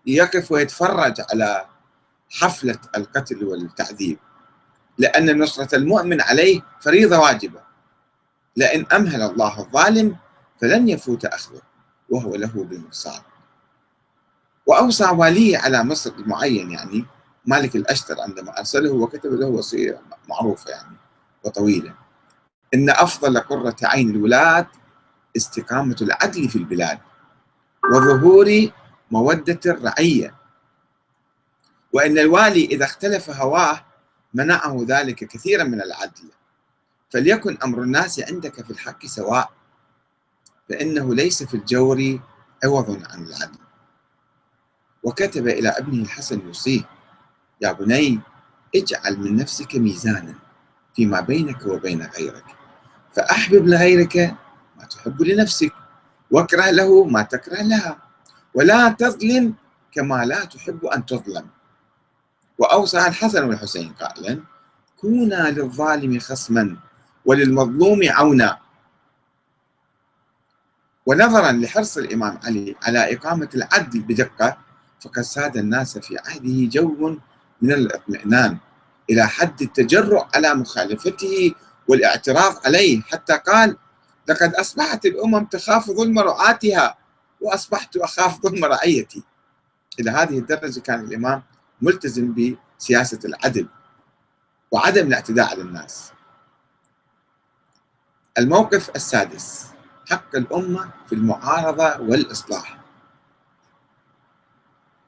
يقف 0.06 0.52
ويتفرج 0.52 1.22
على 1.32 1.66
حفلة 2.30 2.80
القتل 2.98 3.44
والتعذيب. 3.44 4.20
لأن 4.98 5.40
نصرة 5.40 5.76
المؤمن 5.76 6.22
عليه 6.22 6.62
فريضة 6.82 7.20
واجبة. 7.20 7.62
لأن 8.56 8.86
أمهل 8.94 9.22
الله 9.22 9.60
الظالم 9.60 10.16
فلن 10.62 10.90
يفوت 10.90 11.26
أخذه 11.26 11.62
وهو 12.10 12.36
له 12.36 12.64
بالمرصاد. 12.64 13.22
وأوصى 14.66 15.06
واليه 15.06 15.58
على 15.58 15.84
مصر 15.84 16.12
المعين 16.20 16.72
يعني 16.72 17.06
مالك 17.46 17.76
الأشتر 17.76 18.22
عندما 18.22 18.60
أرسله 18.60 18.92
وكتب 18.92 19.34
له 19.34 19.48
وصية 19.48 20.02
معروفة 20.30 20.72
يعني 20.72 20.98
وطويلة. 21.44 21.94
إن 22.74 22.90
أفضل 22.90 23.40
قرة 23.40 23.76
عين 23.84 24.10
الولاة 24.10 24.68
استقامة 25.38 25.96
العدل 26.02 26.50
في 26.50 26.56
البلاد 26.56 27.00
وظهور 27.94 28.70
مودة 29.12 29.60
الرعية. 29.66 30.36
وإن 31.94 32.20
الوالي 32.20 32.66
إذا 32.66 32.86
اختلف 32.86 33.30
هواه 33.30 33.86
منعه 34.36 34.86
ذلك 34.88 35.16
كثيرا 35.16 35.64
من 35.64 35.82
العدل. 35.82 36.30
فليكن 37.10 37.58
أمر 37.64 37.82
الناس 37.82 38.20
عندك 38.20 38.66
في 38.66 38.72
الحق 38.72 39.06
سواء 39.06 39.52
فإنه 40.70 41.16
ليس 41.16 41.44
في 41.44 41.54
الجور 41.54 42.20
عوض 42.64 43.04
عن 43.12 43.24
العدل. 43.24 43.60
وكتب 45.04 45.48
إلى 45.48 45.70
ابنه 45.70 46.04
الحسن 46.04 46.40
يوصيه 46.48 46.82
يا 47.62 47.72
بني 47.72 48.20
اجعل 48.76 49.20
من 49.20 49.36
نفسك 49.36 49.76
ميزانا 49.76 50.36
فيما 50.96 51.20
بينك 51.22 51.66
وبين 51.66 52.02
غيرك 52.02 52.46
فأحبب 53.14 53.68
لغيرك 53.68 54.18
ما 54.78 54.86
تحب 54.86 55.22
لنفسك 55.22 55.74
واكره 56.32 56.72
له 56.72 57.04
ما 57.06 57.22
تكره 57.22 57.62
لها 57.62 57.98
ولا 58.54 58.90
تظلم 58.90 59.54
كما 59.92 60.26
لا 60.26 60.46
تحب 60.46 60.86
أن 60.86 61.06
تظلم. 61.06 61.48
وأوصى 62.58 62.98
الحسن 62.98 63.44
والحسين 63.44 63.94
قائلا 63.94 64.40
كونا 65.02 65.50
للظالم 65.52 66.20
خصما 66.20 66.78
وللمظلوم 67.26 68.00
عونا. 68.04 68.58
ونظرا 71.06 71.52
لحرص 71.52 71.98
الإمام 71.98 72.40
علي 72.44 72.76
على 72.84 73.14
إقامة 73.16 73.50
العدل 73.56 74.00
بدقة 74.00 74.58
فقد 75.02 75.22
ساد 75.22 75.58
الناس 75.58 75.98
في 75.98 76.18
عهده 76.18 76.70
جو 76.70 77.18
من 77.62 77.72
الاطمئنان 77.72 78.58
إلى 79.10 79.28
حد 79.28 79.62
التجرؤ 79.62 80.26
على 80.36 80.54
مخالفته 80.56 81.54
والاعتراض 81.88 82.54
عليه 82.66 83.02
حتى 83.02 83.38
قال 83.38 83.78
لقد 84.28 84.54
أصبحت 84.54 85.06
الأمم 85.06 85.46
تخاف 85.46 85.92
ظلم 85.92 86.20
رعاتها 86.20 86.98
وأصبحت 87.42 87.98
أخاف 87.98 88.42
ظلم 88.42 88.66
رعيتي. 88.66 89.24
إلى 90.00 90.12
هذه 90.12 90.40
الدرجة 90.40 90.80
كان 90.80 91.00
الإمام 91.00 91.44
ملتزم 91.82 92.56
سياسة 92.78 93.20
العدل 93.26 93.68
وعدم 94.72 95.08
الاعتداء 95.08 95.50
على 95.50 95.62
الناس. 95.62 96.12
الموقف 98.38 98.96
السادس 98.96 99.68
حق 100.10 100.36
الأمة 100.36 100.90
في 101.08 101.16
المعارضة 101.16 101.98
والإصلاح. 102.02 102.80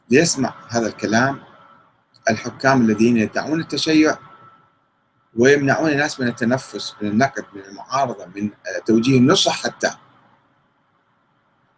ليسمع 0.09 0.53
هذا 0.69 0.87
الكلام 0.87 1.39
الحكام 2.29 2.81
الذين 2.81 3.17
يدعون 3.17 3.59
التشيع 3.59 4.17
ويمنعون 5.35 5.89
الناس 5.89 6.19
من 6.19 6.27
التنفس 6.27 6.95
من 7.01 7.07
النقد 7.07 7.45
من 7.53 7.61
المعارضة 7.61 8.25
من 8.35 8.49
توجيه 8.85 9.17
النصح 9.17 9.63
حتى. 9.63 9.91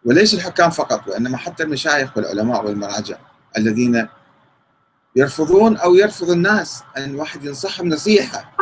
وليس 0.04 0.34
الحكام 0.34 0.70
فقط 0.70 1.08
وإنما 1.08 1.36
حتى 1.36 1.62
المشايخ 1.62 2.16
والعلماء 2.16 2.66
والمراجع 2.66 3.18
الذين 3.56 4.08
يرفضون 5.16 5.76
أو 5.76 5.94
يرفض 5.94 6.30
الناس 6.30 6.82
أن 6.96 7.14
واحد 7.14 7.44
ينصحهم 7.44 7.88
نصيحة 7.88 8.52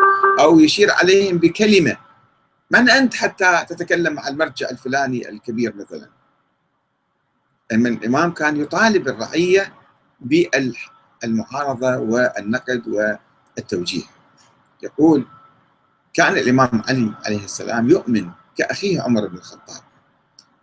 أو 0.41 0.61
يشير 0.61 0.91
عليهم 0.91 1.39
بكلمة. 1.39 1.97
من 2.71 2.91
أنت 2.91 3.15
حتى 3.15 3.65
تتكلم 3.69 4.13
مع 4.13 4.29
المرجع 4.29 4.71
الفلاني 4.71 5.29
الكبير 5.29 5.77
مثلا؟ 5.77 6.09
أما 7.73 7.89
الإمام 7.89 8.33
كان 8.33 8.57
يطالب 8.57 9.09
الرعية 9.09 9.75
بالمعارضة 10.21 11.97
والنقد 11.97 12.83
والتوجيه. 13.57 14.03
يقول 14.83 15.27
كان 16.15 16.33
الإمام 16.33 16.83
علي 16.89 17.13
عليه 17.25 17.45
السلام 17.45 17.91
يؤمن 17.91 18.31
كأخيه 18.57 19.03
عمر 19.03 19.27
بن 19.27 19.37
الخطاب 19.37 19.83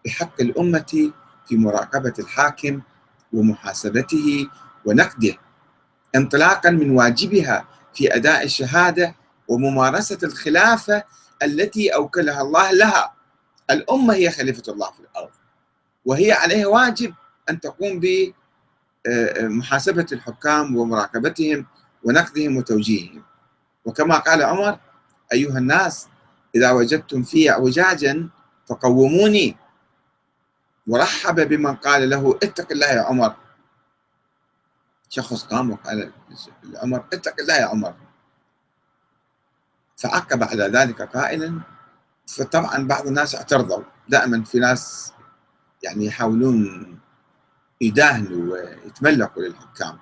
بحق 0.05 0.41
الأمة 0.41 1.11
في 1.47 1.57
مراقبة 1.57 2.13
الحاكم 2.19 2.81
ومحاسبته 3.33 4.49
ونقده. 4.85 5.37
انطلاقا 6.15 6.69
من 6.69 6.89
واجبها 6.91 7.67
في 7.93 8.15
أداء 8.15 8.43
الشهادة 8.43 9.15
وممارسة 9.47 10.17
الخلافة 10.23 11.03
التي 11.43 11.89
أوكلها 11.89 12.41
الله 12.41 12.71
لها. 12.71 13.13
الأمة 13.71 14.13
هي 14.13 14.31
خليفة 14.31 14.63
الله 14.73 14.91
في 14.91 14.99
الأرض 14.99 15.29
وهي 16.05 16.31
عليها 16.31 16.67
واجب 16.67 17.13
أن 17.49 17.59
تقوم 17.59 18.01
بمحاسبة 19.07 20.05
الحكام 20.11 20.75
ومراقبتهم 20.75 21.65
ونقدهم 22.03 22.57
وتوجيههم. 22.57 23.23
وكما 23.85 24.17
قال 24.17 24.43
عمر 24.43 24.79
أيها 25.33 25.57
الناس 25.57 26.07
إذا 26.55 26.71
وجدتم 26.71 27.23
في 27.23 27.51
اعوجاجا 27.51 28.29
فقوموني. 28.69 29.57
ورحب 30.87 31.49
بمن 31.49 31.75
قال 31.75 32.09
له 32.09 32.39
اتق 32.43 32.71
الله 32.71 32.87
يا 32.87 33.01
عمر. 33.01 33.35
شخص 35.15 35.43
قام 35.43 35.71
وقال 35.71 36.11
لعمر 36.63 37.05
اتق 37.13 37.35
الله 37.39 37.53
يا 37.53 37.65
عمر. 37.65 37.93
فعقب 39.97 40.43
على 40.43 40.63
ذلك 40.63 41.01
قائلا 41.01 41.59
فطبعا 42.27 42.87
بعض 42.87 43.07
الناس 43.07 43.35
اعترضوا. 43.35 43.83
دائما 44.09 44.43
في 44.43 44.59
ناس 44.59 45.13
يعني 45.83 46.05
يحاولون 46.05 46.59
يداهنوا 47.81 48.53
ويتملقوا 48.53 49.43
للحكام. 49.43 49.99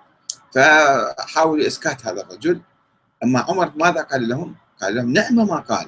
فحاولوا 0.54 1.68
إسكات 1.68 2.06
هذا 2.06 2.22
الرجل. 2.22 2.62
أما 3.24 3.40
عمر 3.40 3.72
ماذا 3.76 4.02
قال 4.02 4.30
لهم؟ 4.30 4.56
قال 4.82 4.96
لهم 4.96 5.14
نعم 5.14 5.36
ما 5.36 5.60
قال. 5.60 5.88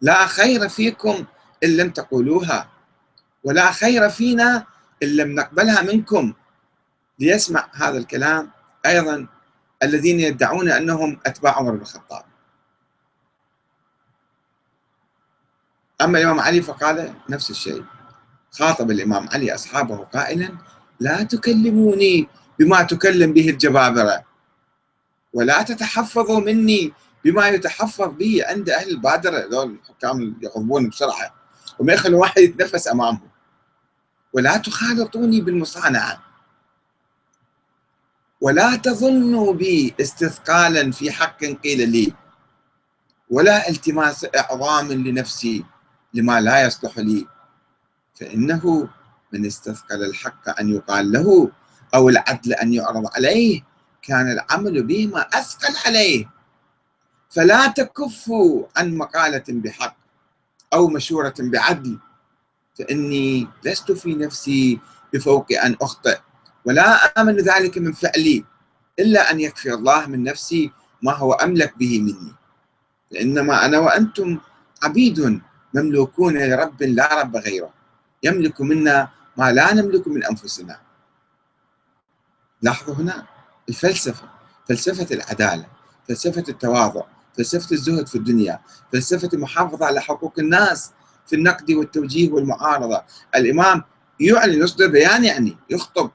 لا 0.00 0.26
خير 0.26 0.68
فيكم 0.68 1.24
إن 1.64 1.76
لم 1.76 1.90
تقولوها 1.90 2.68
ولا 3.44 3.72
خير 3.72 4.08
فينا 4.08 4.66
إن 5.02 5.08
لم 5.08 5.34
نقبلها 5.34 5.82
منكم. 5.82 6.34
ليسمع 7.18 7.68
هذا 7.74 7.98
الكلام 7.98 8.50
أيضا 8.86 9.26
الذين 9.82 10.20
يدعون 10.20 10.70
أنهم 10.70 11.20
أتباع 11.26 11.56
عمر 11.56 11.70
بن 11.70 11.80
الخطاب. 11.80 12.24
أما 16.00 16.18
الإمام 16.18 16.40
علي 16.40 16.62
فقال 16.62 17.14
نفس 17.28 17.50
الشيء. 17.50 17.84
خاطب 18.50 18.90
الإمام 18.90 19.28
علي 19.28 19.54
أصحابه 19.54 19.96
قائلا 19.96 20.58
لا 21.00 21.22
تكلموني 21.22 22.28
بما 22.58 22.82
تكلم 22.82 23.32
به 23.32 23.50
الجبابرة 23.50 24.24
ولا 25.32 25.62
تتحفظوا 25.62 26.40
مني 26.40 26.92
بما 27.24 27.48
يتحفظ 27.48 28.08
به 28.08 28.42
عند 28.46 28.70
أهل 28.70 28.90
البادرة. 28.90 29.38
ذول 29.38 29.78
الحكام 29.82 30.38
يغضبون 30.42 30.88
بسرعة 30.88 31.34
وما 31.78 31.92
يخلوا 31.92 32.20
واحد 32.20 32.38
يتنفس 32.38 32.88
أمامهم. 32.88 33.28
ولا 34.32 34.56
تخالطوني 34.56 35.40
بالمصانعة 35.40 36.27
ولا 38.40 38.76
تظنوا 38.76 39.52
بي 39.52 39.94
استثقالا 40.00 40.92
في 40.92 41.10
حق 41.10 41.44
قيل 41.44 41.88
لي. 41.88 42.12
ولا 43.30 43.68
التماس 43.68 44.26
إعظام 44.36 44.92
لنفسي 44.92 45.64
لما 46.14 46.40
لا 46.40 46.66
يصلح 46.66 46.98
لي. 46.98 47.26
فإنه 48.20 48.88
من 49.32 49.46
استثقل 49.46 50.04
الحق 50.04 50.60
أن 50.60 50.68
يقال 50.68 51.12
له 51.12 51.50
أو 51.94 52.08
العدل 52.08 52.52
أن 52.52 52.72
يعرض 52.74 53.04
عليه 53.14 53.62
كان 54.02 54.30
العمل 54.32 54.82
بهما 54.82 55.20
أثقل 55.20 55.74
عليه. 55.86 56.30
فلا 57.30 57.66
تكفوا 57.66 58.66
عن 58.76 58.96
مقالة 58.96 59.44
بحق 59.48 59.96
أو 60.72 60.88
مشورة 60.88 61.34
بعدل. 61.38 61.98
فإني 62.78 63.48
لست 63.64 63.92
في 63.92 64.14
نفسي 64.14 64.80
بفوق 65.12 65.46
أن 65.64 65.76
أخطئ. 65.82 66.18
ولا 66.68 67.20
آمن 67.20 67.36
ذلك 67.36 67.78
من 67.78 67.92
فعلي 67.92 68.44
إلا 68.98 69.30
أن 69.30 69.40
يكفي 69.40 69.74
الله 69.74 70.06
من 70.06 70.22
نفسي 70.22 70.72
ما 71.02 71.12
هو 71.12 71.32
أملك 71.32 71.78
به 71.78 72.00
مني. 72.00 72.32
لإنما 73.10 73.64
أنا 73.64 73.78
وأنتم 73.78 74.38
عبيد 74.82 75.40
مملوكون 75.74 76.38
لرب 76.38 76.82
لا 76.82 77.20
رب 77.20 77.36
غيره. 77.36 77.72
يملك 78.22 78.60
منا 78.60 79.08
ما 79.36 79.52
لا 79.52 79.74
نملك 79.74 80.08
من 80.08 80.24
أنفسنا. 80.24 80.80
لاحظوا 82.62 82.94
هنا 82.94 83.26
الفلسفة 83.68 84.28
فلسفة 84.68 85.14
العدالة 85.14 85.66
فلسفة 86.08 86.44
التواضع 86.48 87.02
فلسفة 87.36 87.72
الزهد 87.72 88.06
في 88.06 88.18
الدنيا 88.18 88.60
فلسفة 88.92 89.28
المحافظة 89.32 89.86
على 89.86 90.00
حقوق 90.00 90.34
الناس 90.38 90.92
في 91.26 91.36
النقد 91.36 91.70
والتوجيه 91.72 92.32
والمعارضة. 92.32 93.02
الإمام 93.36 93.82
يعلن 94.20 94.62
يصدر 94.62 94.86
بيان 94.86 95.24
يعني 95.24 95.56
يخطب. 95.70 96.10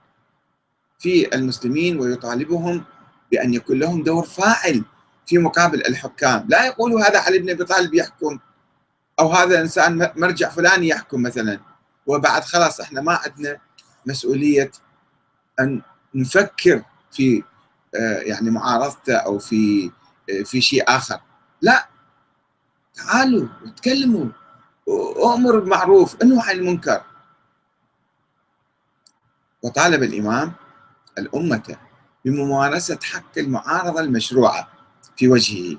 في 1.04 1.36
المسلمين 1.36 2.00
ويطالبهم 2.00 2.84
بأن 3.32 3.54
يكون 3.54 3.80
لهم 3.80 4.04
دور 4.04 4.26
فاعل 4.26 4.84
في 5.26 5.38
مقابل 5.38 5.86
الحكام. 5.88 6.46
لا 6.50 6.66
يقولوا 6.66 7.02
هذا 7.02 7.20
علي 7.20 7.40
بن 7.40 7.50
أبي 7.50 7.64
طالب 7.64 7.94
يحكم 7.94 8.40
أو 9.20 9.32
هذا 9.32 9.62
إنسان 9.62 10.12
مرجع 10.16 10.50
فلاني 10.50 10.88
يحكم 10.88 11.22
مثلا. 11.22 11.60
وبعد 12.08 12.44
خلاص 12.44 12.80
إحنا 12.80 13.02
ما 13.02 13.20
عندنا 13.26 13.58
مسؤولية 14.06 14.72
أن 15.60 15.82
نفكر 16.16 16.84
في 17.12 17.44
آه، 17.96 18.20
يعني 18.20 18.50
معارضته 18.50 19.16
أو 19.16 19.40
في 19.40 19.92
آه، 20.30 20.44
في 20.44 20.62
شيء 20.62 20.84
آخر. 20.88 21.20
لا. 21.62 21.88
تعالوا 22.94 23.48
وتكلموا. 23.66 24.26
وأمر 24.88 25.60
بالمعروف 25.60 26.22
انه 26.22 26.44
عن 26.44 26.56
المنكر. 26.56 27.04
وطالب 29.64 30.04
الإمام 30.04 30.54
الأمة 31.18 31.78
بممارسة 32.26 33.00
حق 33.04 33.38
المعارضة 33.38 34.00
المشروعة 34.00 34.68
في 35.18 35.28
وجهه. 35.28 35.78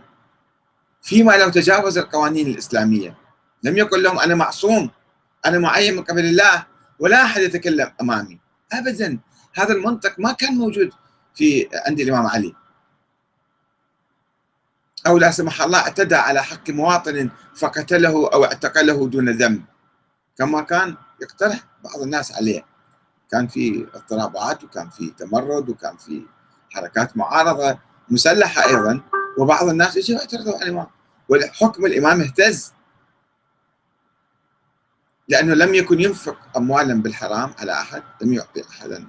فيما 1.03 1.33
لو 1.33 1.49
تجاوز 1.49 1.99
القوانين 1.99 2.47
الإسلامية 2.47 3.17
لم 3.63 3.77
يقل 3.77 4.03
لهم 4.03 4.19
أنا 4.19 4.35
معصوم 4.35 4.91
أنا 5.47 5.59
معين 5.59 5.97
من 5.97 6.03
قبل 6.03 6.25
الله 6.25 6.67
ولا 6.99 7.25
أحد 7.25 7.41
يتكلم 7.41 7.93
أمامي. 8.01 8.41
ابدا 8.73 9.19
هذا 9.55 9.73
المنطق 9.73 10.15
ما 10.19 10.33
كان 10.33 10.53
موجود 10.53 10.91
في 11.35 11.69
عند 11.87 12.01
الإمام 12.01 12.27
علي. 12.27 12.55
أو 15.07 15.19
لا 15.19 15.31
سمح 15.31 15.63
الله 15.63 15.79
اعتدى 15.79 16.15
على 16.15 16.43
حق 16.43 16.71
مواطن 16.71 17.31
فقتله 17.57 18.31
أو 18.33 18.45
اعتقله 18.45 19.09
دون 19.09 19.29
ذنب. 19.29 19.65
كما 20.39 20.61
كان 20.61 20.97
يقترح 21.23 21.61
بعض 21.85 22.03
الناس 22.03 22.33
عليه. 22.33 22.65
كان 23.31 23.47
في 23.47 23.87
اضطرابات 23.95 24.65
وكان 24.65 24.91
في 24.91 25.11
تمرد 25.11 25.69
وكان 25.69 25.97
في 25.97 26.27
حركات 26.71 27.17
معارضة 27.17 27.79
مسلحة 28.09 28.65
أيضا 28.67 29.01
وبعض 29.39 29.69
الناس 29.69 29.97
يجوا 29.97 30.19
يعترضوا 30.19 30.55
على 30.55 30.63
الإمام؟ 30.63 30.87
والحكم 31.29 31.87
الإمام 31.87 32.21
اهتز. 32.21 32.73
لأنه 35.29 35.55
لم 35.55 35.75
يكن 35.75 36.01
ينفق 36.01 36.37
أموالا 36.57 37.03
بالحرام 37.03 37.55
على 37.59 37.73
أحد 37.73 38.03
لم 38.23 38.33
يعطي 38.33 38.63
أحدا 38.71 39.07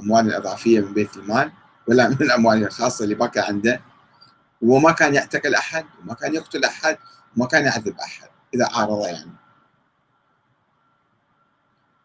أموالا 0.00 0.36
إضافية 0.36 0.80
من 0.80 0.94
بيت 0.94 1.16
المال 1.16 1.52
ولا 1.88 2.08
من 2.08 2.16
الأموال 2.20 2.64
الخاصة 2.64 3.04
اللي 3.04 3.14
بقى 3.14 3.30
عنده. 3.36 3.80
وما 4.62 4.92
كان 4.92 5.14
يعتقل 5.14 5.54
أحد 5.54 5.86
وما 6.02 6.14
كان 6.14 6.34
يقتل 6.34 6.64
أحد 6.64 6.98
وما 7.36 7.46
كان 7.46 7.64
يعذب 7.64 7.98
أحد 8.00 8.28
إذا 8.54 8.68
عارض 8.72 9.06
يعني. 9.06 9.32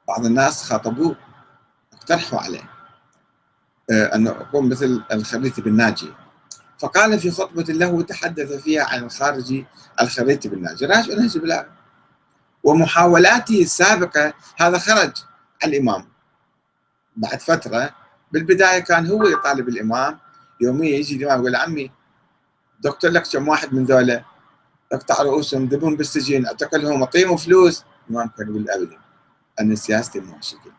بعض 0.07 0.25
الناس 0.25 0.63
خاطبوه 0.63 1.15
اقترحوا 1.93 2.39
عليه 2.39 2.69
آه، 3.91 4.15
أن 4.15 4.27
أكون 4.27 4.69
مثل 4.69 5.03
الخريطي 5.11 5.61
بن 5.61 5.73
ناجي 5.75 6.13
فقال 6.79 7.19
في 7.19 7.31
خطبة 7.31 7.63
له 7.63 8.01
تحدث 8.01 8.53
فيها 8.53 8.83
عن 8.83 9.03
الخارجي 9.03 9.65
الخريطي 10.01 10.49
بن 10.49 10.61
ناجي 10.61 10.85
راجع 10.85 11.13
نهج 11.13 11.35
البلاغة 11.35 11.69
ومحاولاته 12.63 13.61
السابقة 13.61 14.33
هذا 14.57 14.77
خرج 14.77 15.11
الإمام. 15.63 16.05
بعد 17.15 17.39
فترة 17.39 17.95
بالبداية 18.31 18.79
كان 18.79 19.07
هو 19.07 19.23
يطالب 19.27 19.69
الإمام. 19.69 20.19
يوميا 20.61 20.97
يجي 20.97 21.15
الإمام 21.15 21.39
يقول 21.39 21.55
عمي 21.55 21.91
دكتور 22.79 23.11
لك 23.11 23.27
كم 23.27 23.47
واحد 23.47 23.73
من 23.73 23.85
ذولا؟ 23.85 24.23
اقطع 24.91 25.23
رؤوسهم 25.23 25.65
ذبهم 25.65 25.95
بالسجن 25.95 26.45
اعتقلهم 26.45 27.03
أعطيهم 27.03 27.37
فلوس. 27.37 27.83
الإمام 28.09 28.29
كان 28.37 28.47
يقول 28.49 28.69
أبدا 28.69 29.02
أن 29.61 29.75
سياستي 29.75 30.19
مو 30.19 30.37
شكل 30.41 30.71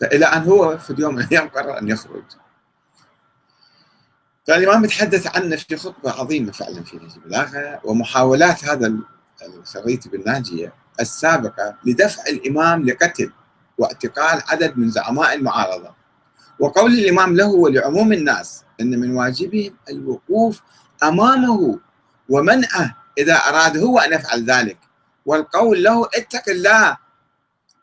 فإلى 0.00 0.24
أن 0.26 0.42
هو 0.42 0.78
في 0.78 0.90
اليوم 0.90 1.14
من 1.14 1.22
الأيام 1.22 1.48
قرر 1.48 1.78
أن 1.78 1.88
يخرج. 1.88 2.24
فالإمام 4.46 4.84
يتحدث 4.84 5.36
عنه 5.36 5.56
في 5.56 5.76
خطبة 5.76 6.10
عظيمة 6.10 6.52
فعلا 6.52 6.82
في 6.84 6.96
نهج 6.96 7.10
البلاغة 7.16 7.80
ومحاولات 7.84 8.64
هذا 8.64 8.94
الخريطي 9.42 10.08
بالناجية 10.08 10.72
السابقة 11.00 11.76
لدفع 11.84 12.22
الإمام 12.28 12.84
لقتل 12.84 13.32
واعتقال 13.78 14.42
عدد 14.48 14.78
من 14.78 14.90
زعماء 14.90 15.34
المعارضة. 15.34 15.94
وقول 16.58 16.92
الإمام 16.92 17.36
له 17.36 17.48
ولعموم 17.48 18.12
الناس 18.12 18.64
أن 18.80 19.00
من 19.00 19.16
واجبهم 19.16 19.76
الوقوف 19.90 20.60
أمامه 21.02 21.78
ومنعه 22.28 22.96
إذا 23.18 23.34
أراد 23.34 23.76
هو 23.76 23.98
أن 23.98 24.12
يفعل 24.12 24.44
ذلك. 24.44 24.78
والقول 25.26 25.82
له 25.82 26.04
اتق 26.04 26.48
الله 26.48 27.03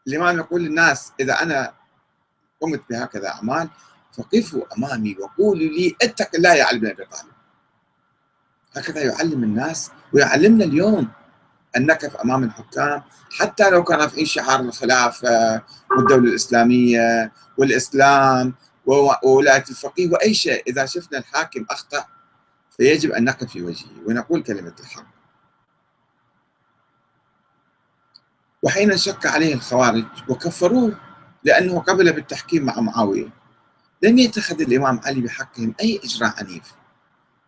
الإمام 0.07 0.37
يقول 0.37 0.61
للناس 0.63 1.11
إذا 1.19 1.41
أنا 1.41 1.73
قمت 2.61 2.81
بهكذا 2.89 3.27
أعمال 3.29 3.69
فقفوا 4.17 4.63
أمامي 4.77 5.15
وقولوا 5.19 5.69
لي 5.69 5.95
اتق 6.01 6.29
الله 6.35 6.53
يا 6.53 6.63
علي 6.63 6.79
بن 6.79 6.87
أبي 6.87 7.05
طالب. 7.05 7.31
هكذا 8.75 9.01
يعلم 9.03 9.43
الناس 9.43 9.91
ويعلمنا 10.13 10.63
اليوم 10.65 11.07
أن 11.77 11.85
نقف 11.85 12.15
أمام 12.15 12.43
الحكام 12.43 13.03
حتى 13.31 13.69
لو 13.69 13.83
كان 13.83 13.99
رافعين 13.99 14.25
شعار 14.25 14.59
الخلافة 14.59 15.63
والدولة 15.97 16.29
الإسلامية 16.29 17.31
والإسلام 17.57 18.53
وولاية 18.85 19.63
الفقيه 19.69 20.11
وأي 20.11 20.33
شيء 20.33 20.63
إذا 20.67 20.85
شفنا 20.85 21.17
الحاكم 21.17 21.65
أخطأ 21.69 22.05
فيجب 22.77 23.11
أن 23.11 23.23
نقف 23.23 23.51
في 23.51 23.61
وجهه 23.61 23.89
ونقول 24.05 24.43
كلمة 24.43 24.73
الحق. 24.79 25.10
وحين 28.63 28.97
شك 28.97 29.25
عليه 29.25 29.53
الخوارج 29.53 30.05
وكفروه 30.29 30.99
لأنه 31.43 31.79
قبل 31.79 32.13
بالتحكيم 32.13 32.65
مع 32.65 32.79
معاوية 32.79 33.29
لم 34.03 34.17
يتخذ 34.17 34.61
الإمام 34.61 34.99
علي 35.05 35.21
بحقهم 35.21 35.75
أي 35.81 36.01
إجراء 36.03 36.33
عنيف. 36.37 36.73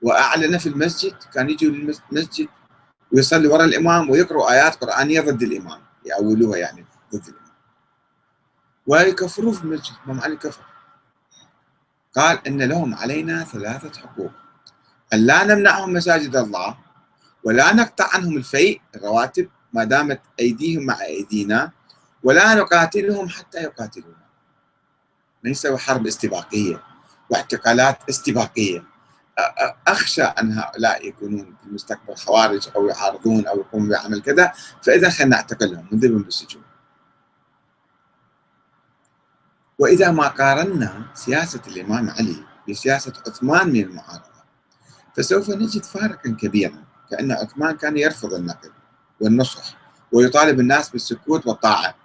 وأعلن 0.01 0.57
في 0.57 0.69
المسجد 0.69 1.15
كان 1.33 1.49
يجوا 1.49 1.71
للمسجد 1.71 2.47
ويصلي 3.11 3.47
وراء 3.47 3.65
الإمام 3.65 4.09
ويقرأ 4.09 4.51
آيات 4.51 4.75
قرآنية 4.75 5.21
ضد 5.21 5.43
الإمام 5.43 5.81
يأولوها 6.05 6.57
يعني 6.57 6.85
ضد 7.13 7.27
الإمام. 7.27 7.53
ويكفروه 8.87 9.53
في 9.53 9.63
المسجد 9.63 9.93
الإمام 10.03 10.21
علي 10.21 10.35
كفر. 10.35 10.61
قال 12.15 12.47
إن 12.47 12.61
لهم 12.61 12.95
علينا 12.95 13.43
ثلاثة 13.43 14.01
حقوق 14.01 14.31
أن 15.13 15.25
لا 15.25 15.43
نمنعهم 15.43 15.93
مساجد 15.93 16.35
الله 16.35 16.77
ولا 17.43 17.73
نقطع 17.73 18.09
عنهم 18.13 18.37
الفيء 18.37 18.81
الرواتب 18.95 19.49
ما 19.73 19.83
دامت 19.83 20.21
أيديهم 20.39 20.85
مع 20.85 21.01
أيدينا 21.01 21.71
ولا 22.23 22.55
نقاتلهم 22.55 23.29
حتى 23.29 23.57
يقاتلونا. 23.57 24.23
ليس 25.43 25.67
حرب 25.67 26.07
استباقية 26.07 26.83
واعتقالات 27.29 28.09
استباقية. 28.09 28.83
أخشى 29.87 30.23
أن 30.23 30.51
هؤلاء 30.51 31.07
يكونون 31.07 31.55
في 31.61 31.67
المستقبل 31.67 32.15
خوارج 32.15 32.69
أو 32.75 32.87
يعارضون 32.87 33.47
أو 33.47 33.59
يقومون 33.59 33.89
بعمل 33.89 34.21
كذا 34.21 34.53
فإذا 34.83 35.09
خلينا 35.09 35.35
نعتقلهم 35.35 35.87
نذبهم 35.91 36.23
بالسجون. 36.23 36.63
وإذا 39.79 40.11
ما 40.11 40.27
قارنا 40.27 41.05
سياسة 41.13 41.61
الإمام 41.67 42.09
علي 42.09 42.43
بسياسة 42.69 43.13
عثمان 43.27 43.67
من 43.67 43.79
المعارضة 43.79 44.33
فسوف 45.17 45.49
نجد 45.49 45.83
فارقا 45.83 46.29
كبيرا 46.29 46.83
كأن 47.11 47.31
عثمان 47.31 47.77
كان 47.77 47.97
يرفض 47.97 48.33
النقد. 48.33 48.71
والنصح 49.23 49.63
ويطالب 50.11 50.59
الناس 50.59 50.89
بالسكوت 50.89 51.47
والطاعة. 51.47 51.95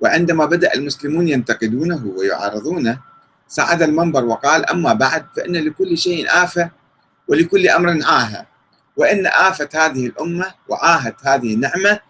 وعندما 0.00 0.44
بدأ 0.44 0.74
المسلمون 0.74 1.28
ينتقدونه 1.28 2.06
ويعارضونه 2.16 3.00
صعد 3.48 3.82
المنبر 3.82 4.24
وقال 4.24 4.70
أما 4.70 4.92
بعد 4.92 5.26
فإن 5.36 5.56
لكل 5.56 5.98
شيء 5.98 6.26
آفة 6.28 6.70
ولكل 7.28 7.68
أمر 7.68 7.98
عاهة 8.04 8.46
وإن 8.96 9.26
آفة 9.26 9.68
هذه 9.74 10.06
الأمة 10.06 10.54
وعاهة 10.68 11.16
هذه 11.22 11.54
النعمة 11.54 12.00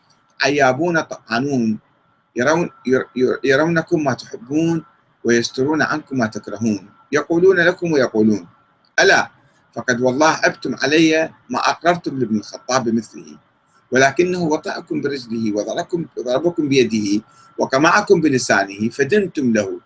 عيابون 0.42 1.00
طعنون. 1.00 1.78
يرون 2.36 2.70
يرونكم 3.44 4.04
ما 4.04 4.12
تحبون 4.12 4.84
ويسترون 5.24 5.82
عنكم 5.82 6.18
ما 6.18 6.26
تكرهون. 6.26 6.90
يقولون 7.12 7.56
لكم 7.60 7.92
ويقولون 7.92 8.46
ألا 9.00 9.30
فقد 9.74 10.00
والله 10.00 10.40
أبتم 10.44 10.74
علي 10.82 11.30
ما 11.50 11.58
أقررتم 11.58 12.18
لابن 12.18 12.36
الخطاب 12.36 12.84
بمثله. 12.84 13.38
ولكنه 13.92 14.42
وطأكم 14.42 15.00
برجله 15.00 15.56
وضربكم 15.56 16.06
ضربكم 16.20 16.68
بيده 16.68 17.24
وقمعكم 17.58 18.20
بلسانه 18.20 18.90
فدنتم 18.90 19.52
له 19.52 19.80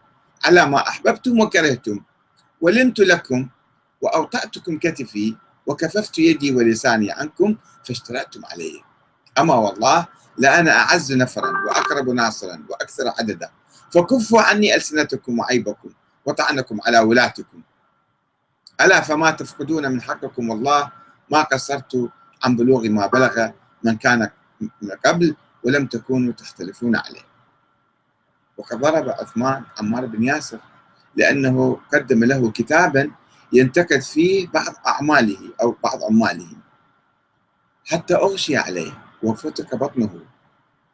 على 0.44 0.66
ما 0.66 0.88
أحببتم 0.88 1.40
وكرهتم. 1.40 2.00
ولنت 2.60 3.00
لكم 3.00 3.48
وأوطأتكم 4.00 4.78
كتفي 4.78 5.36
وكففت 5.66 6.18
يدي 6.18 6.54
ولساني 6.54 7.12
عنكم 7.12 7.56
فاشترأتم 7.84 8.40
علي. 8.44 8.82
أما 9.38 9.54
والله 9.54 10.06
لأنا 10.38 10.70
أعز 10.72 11.12
نفرا 11.12 11.52
وأقرب 11.66 12.08
ناصرا 12.08 12.64
وأكثر 12.68 13.08
عددا. 13.18 13.50
فكفوا 13.90 14.42
عني 14.42 14.74
ألسنتكم 14.74 15.38
وعيبكم 15.38 15.90
وطعنكم 16.26 16.78
على 16.86 16.98
ولاتكم. 16.98 17.62
ألا 18.80 19.00
فما 19.00 19.30
تفقدون 19.30 19.92
من 19.92 20.02
حقكم 20.02 20.50
والله 20.50 20.90
ما 21.30 21.42
قصرت 21.42 22.10
عن 22.44 22.56
بلوغ 22.56 22.88
ما 22.88 23.06
بلغ 23.06 23.50
من 23.84 23.96
كان 23.96 24.30
قبل 25.04 25.36
ولم 25.64 25.86
تكونوا 25.86 26.32
تختلفون 26.32 26.96
عليه. 26.96 27.24
وقد 28.56 28.80
ضرب 28.80 29.08
عثمان 29.08 29.64
عمار 29.78 30.06
بن 30.06 30.22
ياسر 30.22 30.58
لأنه 31.16 31.80
قدم 31.92 32.24
له 32.24 32.50
كتابا 32.50 33.10
ينتقد 33.52 34.00
فيه 34.00 34.48
بعض 34.48 34.74
أعماله 34.86 35.52
أو 35.62 35.76
بعض 35.84 36.04
عماله 36.04 36.48
حتى 37.84 38.14
أغشي 38.14 38.56
عليه 38.56 38.92
وفتك 39.22 39.74
بطنه. 39.74 40.20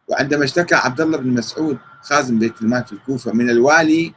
وعندما 0.09 0.45
اشتكى 0.45 0.75
عبد 0.75 1.01
الله 1.01 1.19
بن 1.19 1.35
مسعود 1.35 1.79
خازن 2.03 2.39
بيت 2.39 2.63
المال 2.63 2.85
في 2.85 2.93
الكوفة 2.93 3.33
من 3.33 3.51
الوالي 3.51 4.15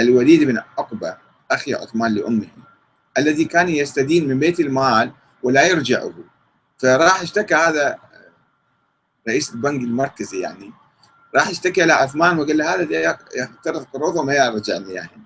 الوليد 0.00 0.44
بن 0.44 0.58
عقبة 0.78 1.16
أخي 1.50 1.74
عثمان 1.74 2.14
لأمه 2.14 2.48
الذي 3.18 3.44
كان 3.44 3.68
يستدين 3.68 4.28
من 4.28 4.38
بيت 4.38 4.60
المال 4.60 5.12
ولا 5.42 5.66
يرجعه. 5.66 6.12
فراح 6.82 7.22
اشتكى 7.22 7.54
هذا 7.54 7.98
رئيس 9.28 9.52
البنك 9.52 9.80
المركزي 9.82 10.40
يعني. 10.40 10.72
راح 11.34 11.48
اشتكى 11.48 11.84
لعثمان 11.84 12.38
وقال 12.38 12.58
له 12.58 12.74
هذا 12.74 13.16
يقترض 13.36 13.84
قروضه 13.84 14.20
وما 14.20 14.34
يرجعني 14.34 14.92
يعني. 14.92 15.22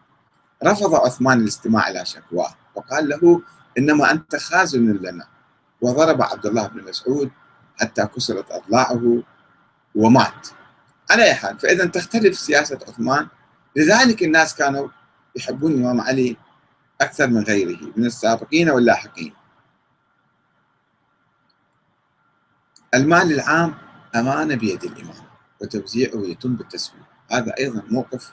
رفض 0.64 0.94
عثمان 0.94 1.40
الاستماع 1.40 1.90
إلى 1.90 2.04
شكواه 2.04 2.54
وقال 2.74 3.08
له 3.08 3.42
إنما 3.78 4.10
أنت 4.10 4.36
خازن 4.36 4.92
لنا. 4.92 5.26
وضرب 5.80 6.22
عبد 6.22 6.46
الله 6.46 6.66
بن 6.66 6.84
مسعود 6.84 7.30
حتى 7.80 8.06
كسرت 8.06 8.50
أضلاعه 8.50 9.22
ومات. 9.94 10.48
على 11.10 11.24
اي 11.24 11.34
حال 11.34 11.58
فإذا 11.58 11.86
تختلف 11.86 12.38
سياسة 12.38 12.78
عثمان. 12.88 13.28
لذلك 13.76 14.22
الناس 14.22 14.54
كانوا 14.54 14.88
يحبون 15.36 15.72
الامام 15.72 16.00
علي 16.00 16.36
أكثر 17.00 17.26
من 17.26 17.42
غيره 17.42 17.92
من 17.96 18.04
السابقين 18.04 18.70
واللاحقين. 18.70 19.32
المال 22.96 23.32
العام 23.32 23.74
أمانة 24.14 24.54
بيد 24.54 24.84
الإمام 24.84 25.26
وتوزيعه 25.60 26.16
يتم 26.24 26.56
بالتسوية. 26.56 27.06
هذا 27.32 27.54
أيضا 27.58 27.82
موقف 27.90 28.32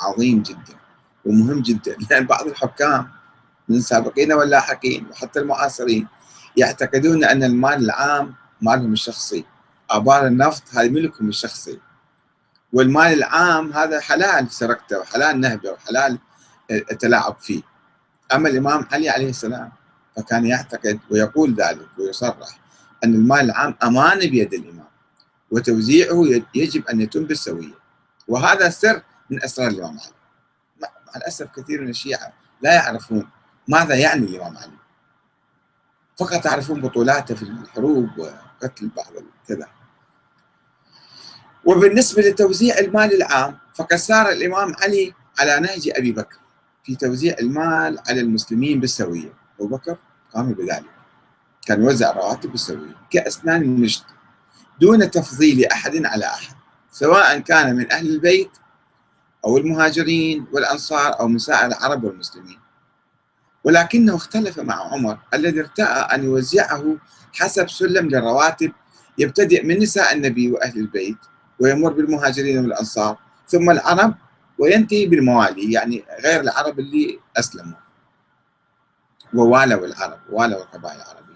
عظيم 0.00 0.42
جدا 0.42 0.76
ومهم 1.24 1.62
جدا 1.62 1.96
لأن 2.10 2.26
بعض 2.26 2.46
الحكام 2.46 3.08
من 3.68 3.76
السابقين 3.76 4.32
واللاحقين 4.32 5.06
وحتى 5.10 5.40
المعاصرين 5.40 6.08
يعتقدون 6.56 7.24
أن 7.24 7.42
المال 7.42 7.84
العام 7.84 8.34
مالهم 8.62 8.92
الشخصي. 8.92 9.44
آبار 9.90 10.26
النفط 10.26 10.62
هذه 10.74 10.88
ملكهم 10.88 11.28
الشخصي. 11.28 11.80
والمال 12.72 13.12
العام 13.12 13.72
هذا 13.72 14.00
حلال 14.00 14.50
سرقته 14.50 14.98
وحلال 14.98 15.40
نهبه 15.40 15.70
وحلال 15.70 16.18
التلاعب 16.70 17.36
فيه. 17.40 17.62
أما 18.34 18.48
الإمام 18.48 18.86
علي 18.92 19.08
عليه 19.08 19.28
السلام 19.30 19.72
فكان 20.16 20.46
يعتقد 20.46 20.98
ويقول 21.10 21.54
ذلك 21.54 21.88
ويصرح 21.98 22.61
أن 23.04 23.14
المال 23.14 23.40
العام 23.40 23.74
أمانة 23.82 24.30
بيد 24.30 24.54
الإمام 24.54 24.88
وتوزيعه 25.50 26.42
يجب 26.54 26.86
أن 26.86 27.00
يتم 27.00 27.24
بالسوية. 27.24 27.74
وهذا 28.28 28.70
سر 28.70 29.02
من 29.30 29.42
أسرار 29.44 29.68
الإمام 29.68 29.98
علي. 29.98 30.12
مع 30.82 30.88
الأسف 31.16 31.48
كثير 31.56 31.80
من 31.80 31.88
الشيعة 31.88 32.32
لا 32.62 32.74
يعرفون 32.74 33.28
ماذا 33.68 33.94
يعني 33.94 34.26
الإمام 34.26 34.56
علي. 34.56 34.78
فقط 36.18 36.46
يعرفون 36.46 36.80
بطولاته 36.80 37.34
في 37.34 37.42
الحروب 37.42 38.08
وقتل 38.18 38.88
بعض 38.96 39.12
كذا. 39.48 39.68
وبالنسبة 41.64 42.22
لتوزيع 42.22 42.78
المال 42.78 43.14
العام 43.14 43.58
فقد 43.74 43.96
سار 43.96 44.28
الإمام 44.28 44.74
علي 44.82 45.14
على 45.38 45.60
نهج 45.60 45.90
أبي 45.96 46.12
بكر 46.12 46.38
في 46.84 46.96
توزيع 46.96 47.36
المال 47.40 47.98
على 48.08 48.20
المسلمين 48.20 48.80
بالسوية. 48.80 49.32
أبو 49.60 49.76
بكر 49.76 49.96
قام 50.34 50.52
بذلك. 50.52 51.01
كان 51.66 51.82
يوزع 51.82 52.12
رواتب 52.12 52.50
بالسوية 52.50 52.96
كأسنان 53.10 53.62
المجد 53.62 54.02
دون 54.80 55.10
تفضيل 55.10 55.66
أحد 55.66 56.04
على 56.04 56.24
أحد. 56.24 56.56
سواء 56.92 57.38
كان 57.38 57.76
من 57.76 57.92
أهل 57.92 58.10
البيت 58.10 58.50
أو 59.44 59.58
المهاجرين 59.58 60.46
والأنصار 60.52 61.20
أو 61.20 61.28
من 61.28 61.38
سائر 61.38 61.66
العرب 61.66 62.04
والمسلمين. 62.04 62.58
ولكنه 63.64 64.16
اختلف 64.16 64.58
مع 64.58 64.92
عمر 64.92 65.18
الذي 65.34 65.60
ارتأى 65.60 66.14
أن 66.14 66.24
يوزعه 66.24 66.96
حسب 67.32 67.68
سلم 67.68 68.08
للرواتب 68.08 68.72
يبتدئ 69.18 69.66
من 69.66 69.78
نساء 69.78 70.14
النبي 70.14 70.52
وأهل 70.52 70.78
البيت 70.78 71.18
ويمر 71.60 71.92
بالمهاجرين 71.92 72.58
والأنصار 72.58 73.18
ثم 73.48 73.70
العرب 73.70 74.14
وينتهي 74.58 75.06
بالموالي 75.06 75.72
يعني 75.72 76.04
غير 76.24 76.40
العرب 76.40 76.78
اللي 76.78 77.18
أسلموا. 77.36 77.78
ووالوا 79.34 79.86
العرب 79.86 80.18
والوا 80.30 80.62
القبائل 80.62 80.96
العربية. 80.96 81.31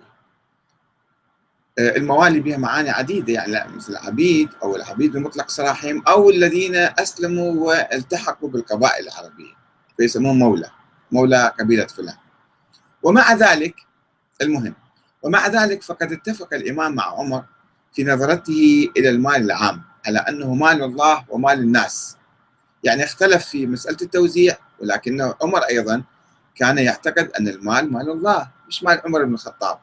الموالي 1.78 2.40
بها 2.40 2.56
معاني 2.56 2.90
عديدة 2.90 3.32
يعني 3.32 3.76
مثل 3.76 3.92
العبيد 3.92 4.48
أو 4.62 4.76
العبيد 4.76 5.16
المطلق 5.16 5.48
سراحهم 5.48 6.02
أو 6.08 6.30
الذين 6.30 6.76
أسلموا 6.76 7.52
والتحقوا 7.52 8.48
بالقبائل 8.48 9.08
العربية 9.08 9.54
فيسمون 9.96 10.38
مولى 10.38 10.70
مولى 11.12 11.52
قبيلة 11.60 11.86
فلان. 11.86 12.16
ومع 13.02 13.32
ذلك 13.32 13.74
المهم 14.42 14.74
ومع 15.22 15.46
ذلك 15.46 15.82
فقد 15.82 16.12
اتفق 16.12 16.54
الإمام 16.54 16.94
مع 16.94 17.04
عمر 17.04 17.44
في 17.92 18.04
نظرته 18.04 18.90
إلى 18.96 19.08
المال 19.08 19.36
العام 19.36 19.82
على 20.06 20.18
أنه 20.18 20.54
مال 20.54 20.82
الله 20.82 21.24
ومال 21.28 21.58
الناس. 21.58 22.16
يعني 22.84 23.04
اختلف 23.04 23.44
في 23.44 23.66
مسألة 23.66 23.96
التوزيع 24.02 24.56
ولكن 24.80 25.32
عمر 25.42 25.60
أيضا 25.60 26.02
كان 26.54 26.78
يعتقد 26.78 27.30
أن 27.40 27.48
المال 27.48 27.92
مال 27.92 28.10
الله 28.10 28.48
مش 28.68 28.82
مال 28.82 29.00
عمر 29.04 29.24
بن 29.24 29.34
الخطاب. 29.34 29.78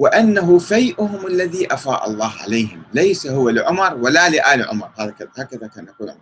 وأنه 0.00 0.58
فيئهم 0.58 1.26
الذي 1.26 1.74
أفاء 1.74 2.10
الله 2.10 2.32
عليهم. 2.40 2.82
ليس 2.94 3.26
هو 3.26 3.50
لعمر 3.50 3.94
ولا 3.94 4.28
لآل 4.28 4.68
عمر. 4.68 4.90
هكذا 5.36 5.66
كان 5.66 5.86
يقول 5.86 6.10
عمر 6.10 6.20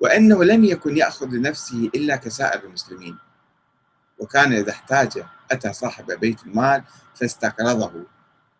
وأنه 0.00 0.44
لم 0.44 0.64
يكن 0.64 0.96
يأخذ 0.96 1.26
لنفسه 1.26 1.90
إلا 1.94 2.16
كسائر 2.16 2.64
المسلمين. 2.64 3.18
وكان 4.18 4.52
إذا 4.52 4.70
احتاج 4.70 5.24
أتى 5.50 5.72
صاحب 5.72 6.06
بيت 6.06 6.42
المال 6.46 6.82
فاستقرضه. 7.14 7.92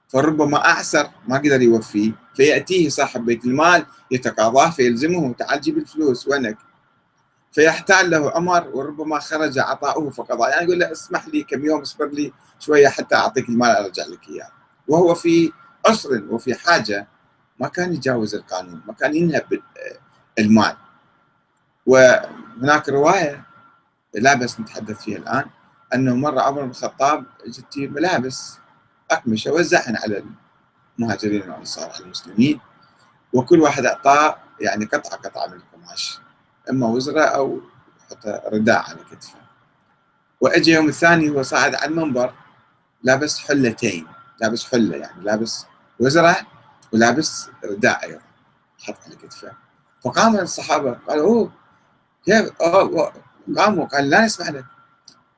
فربما 0.08 0.64
أعسر 0.64 1.10
ما 1.28 1.38
قدر 1.38 1.62
يوفيه 1.62 2.12
فيأتيه 2.34 2.88
صاحب 2.88 3.24
بيت 3.24 3.44
المال 3.44 3.86
يتقاضاه 4.10 4.70
فيلزمه 4.70 5.32
تعال 5.32 5.60
جيب 5.60 5.78
الفلوس 5.78 6.28
وينك 6.28 6.58
فيحتال 7.52 8.10
له 8.10 8.30
عمر 8.30 8.68
وربما 8.74 9.18
خرج 9.18 9.58
عطاؤه 9.58 10.10
فقضاء 10.10 10.50
يعني 10.50 10.64
يقول 10.64 10.78
له 10.78 10.92
اسمح 10.92 11.28
لي 11.28 11.42
كم 11.42 11.64
يوم 11.64 11.80
اصبر 11.80 12.06
لي 12.06 12.32
شوية 12.60 12.88
حتى 12.88 13.14
أعطيك 13.14 13.48
المال 13.48 13.70
أرجع 13.70 14.06
لك 14.06 14.28
إياه. 14.28 14.50
وهو 14.88 15.14
في 15.14 15.52
عسر 15.86 16.24
وفي 16.30 16.54
حاجة 16.54 17.08
ما 17.60 17.68
كان 17.68 17.94
يجاوز 17.94 18.34
القانون 18.34 18.82
ما 18.86 18.92
كان 18.92 19.14
ينهب 19.14 19.62
المال. 20.38 20.76
وهناك 21.86 22.88
رواية 22.88 23.44
لا 24.14 24.34
بس 24.34 24.60
نتحدث 24.60 25.02
فيها 25.02 25.18
الآن 25.18 25.44
أنه 25.94 26.14
مره 26.16 26.40
عمر 26.40 26.62
بن 26.62 26.70
الخطاب 26.70 27.24
جت 27.46 27.78
ملابس 27.78 28.58
أقمشة 29.10 29.52
وزعهن 29.52 29.96
على 29.96 30.24
المهاجرين 30.98 31.42
والأنصار 31.42 31.90
على 31.90 32.04
المسلمين 32.04 32.60
وكل 33.32 33.60
واحد 33.60 33.84
أعطاه 33.84 34.36
يعني 34.60 34.84
قطعة 34.84 35.16
قطعة 35.16 35.46
من 35.46 35.52
القماش. 35.52 36.18
إما 36.70 36.86
وزرة 36.86 37.22
أو 37.22 37.60
حتى 38.10 38.40
رداء 38.52 38.78
على 38.78 38.98
كتفه. 39.10 39.38
واجى 40.40 40.72
يوم 40.72 40.88
الثاني 40.88 41.30
هو 41.30 41.42
صاعد 41.42 41.74
على 41.74 41.90
المنبر 41.90 42.34
لابس 43.02 43.38
حلتين 43.38 44.06
لابس 44.40 44.64
حلة 44.64 44.96
يعني 44.96 45.22
لابس 45.24 45.66
وزرة 46.00 46.36
ولابس 46.92 47.50
رداء 47.64 48.04
أيضا 48.04 48.20
حط 48.78 48.96
على 49.06 49.16
كتفه. 49.16 49.52
فقام 50.04 50.36
الصحابة 50.36 50.98
قالوا 51.08 51.26
أوه 51.26 51.52
كيف؟ 52.24 52.52
قاموا 53.56 53.86
قال 53.86 54.10
لا 54.10 54.24
نسمح 54.24 54.48
لك. 54.48 54.64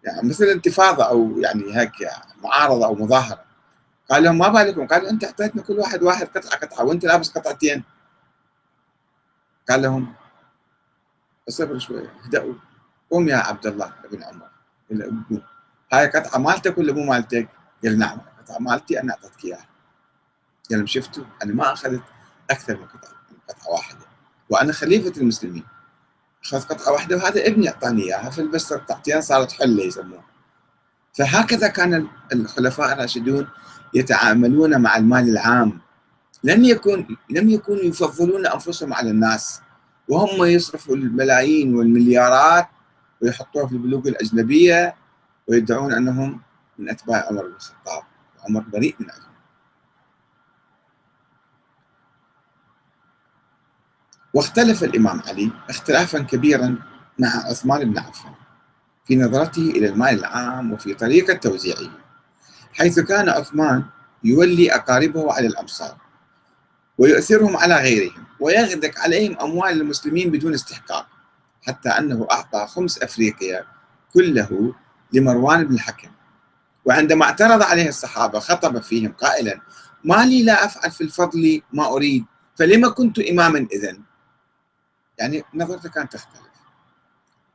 يعني 0.05 0.29
مثل 0.29 0.45
انتفاضة 0.45 1.05
أو 1.05 1.39
يعني 1.39 1.77
هيك 1.77 1.93
معارضة 2.45 2.87
أو 2.87 2.95
مظاهرة. 2.95 3.45
قال 4.11 4.23
لهم 4.23 4.39
ما 4.39 4.49
بالكم. 4.49 4.87
قال 4.87 5.07
أنت 5.07 5.25
أعطيتنا 5.25 5.63
كل 5.63 5.79
واحد 5.79 6.03
واحد 6.03 6.27
قطعة 6.27 6.59
قطعة 6.59 6.85
وأنت 6.85 7.05
لابس 7.05 7.31
قطعتين. 7.31 7.85
قال 9.71 9.83
لهم 9.83 10.15
اصبر 11.51 11.79
شوي. 11.79 12.09
اهدأوا 12.25 12.55
قوم 13.11 13.29
يا 13.29 13.37
عبد 13.37 13.67
الله 13.67 13.93
بن 14.13 14.23
عمر. 14.23 14.51
هاي 15.93 16.07
قطعة 16.07 16.39
مالتك 16.39 16.79
ولا 16.79 16.93
مو 16.93 17.05
مالتك؟ 17.05 17.49
قال 17.85 17.99
نعم. 17.99 18.19
قطعة 18.39 18.59
مالتي 18.59 19.01
أنا 19.01 19.13
أعطيتك 19.13 19.45
إياها. 19.45 19.67
قال 20.71 20.89
شفتوا 20.89 21.25
أنا 21.43 21.55
ما 21.55 21.73
أخذت 21.73 22.03
أكثر 22.51 22.77
من 22.77 22.87
قطعة 22.87 23.15
من 23.31 23.37
قطعة 23.49 23.71
واحدة. 23.71 24.07
وأنا 24.51 24.73
خليفة 24.73 25.21
المسلمين. 25.21 25.65
اخذ 26.45 26.63
قطعة 26.63 26.93
واحدة 26.93 27.17
وهذا 27.17 27.47
ابني 27.47 27.69
أعطاني 27.69 28.03
إياها 28.03 28.31
فلبست 28.31 28.73
قطعتين 28.73 29.21
صارت 29.21 29.53
حلة 29.53 29.85
يسموها. 29.85 30.25
فهكذا 31.15 31.69
كان 31.69 32.09
الخلفاء 32.33 32.93
الراشدون 32.93 33.49
يتعاملون 33.95 34.81
مع 34.83 34.97
المال 34.97 35.29
العام. 35.29 35.81
لم 36.45 36.65
يكن 36.65 37.17
لم 37.31 37.51
يكونوا 37.51 37.83
يفضلون 37.83 38.47
أنفسهم 38.47 38.95
على 38.95 39.11
الناس. 39.11 39.61
وهم 40.11 40.45
يصرفوا 40.45 40.97
الملايين 40.97 41.75
والمليارات 41.75 42.69
ويحطوها 43.23 43.67
في 43.67 43.73
البنوك 43.73 44.07
الأجنبية 44.07 44.95
ويدعون 45.49 45.93
أنهم 45.93 46.41
من 46.79 46.91
أتباع 46.91 47.27
عمر 47.29 47.47
بن 47.47 47.55
الخطاب. 47.55 48.03
عمر 48.49 48.61
بريء 48.61 48.95
من 49.01 49.11
أجل 49.11 49.31
واختلف 54.35 54.85
الإمام 54.85 55.21
علي 55.27 55.51
اختلافا 55.69 56.19
كبيرا 56.19 56.79
مع 57.19 57.29
عثمان 57.29 57.93
بن 57.93 57.99
عفان 57.99 58.33
في 59.05 59.17
نظرته 59.17 59.63
إلى 59.71 59.89
المال 59.89 60.19
العام 60.19 60.73
وفي 60.73 60.95
طريقة 60.95 61.35
توزيعه 61.35 61.91
حيث 62.73 63.01
كان 63.01 63.29
عثمان 63.29 63.85
يولي 64.25 64.75
أقاربه 64.75 65.33
على 65.33 65.47
الأمصار. 65.47 65.97
ويؤثرهم 67.01 67.57
على 67.57 67.77
غيرهم 67.77 68.25
ويغدق 68.41 68.99
عليهم 68.99 69.41
أموال 69.41 69.81
المسلمين 69.81 70.31
بدون 70.31 70.55
استحقاق 70.55 71.07
حتى 71.67 71.89
أنه 71.89 72.27
أعطى 72.31 72.67
خمس 72.67 73.03
أفريقيا 73.03 73.65
كله 74.15 74.75
لمروان 75.13 75.65
بن 75.65 75.75
الحكم. 75.75 76.09
وعندما 76.85 77.25
اعترض 77.25 77.63
عليه 77.63 77.89
الصحابة 77.89 78.39
خطب 78.39 78.83
فيهم 78.83 79.13
قائلا 79.13 79.61
ما 80.05 80.25
لي 80.25 80.43
لا 80.43 80.65
أفعل 80.65 80.91
في 80.91 81.01
الفضل 81.01 81.63
ما 81.73 81.87
أريد 81.87 82.25
فلما 82.57 82.89
كنت 82.89 83.19
إماما 83.19 83.67
إذن؟ 83.73 84.03
يعني 85.19 85.45
نظرته 85.55 85.89
كانت 85.89 86.13
تختلف. 86.13 86.51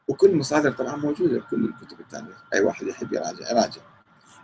وكل 0.07 0.29
المصادر 0.29 0.71
طبعا 0.71 0.95
موجودة 0.95 1.39
كل 1.39 1.65
الكتب 1.65 1.99
التاريخ 1.99 2.37
أي 2.53 2.61
واحد 2.61 2.87
يحب 2.87 3.13
يراجع 3.13 3.51
يراجع. 3.51 3.81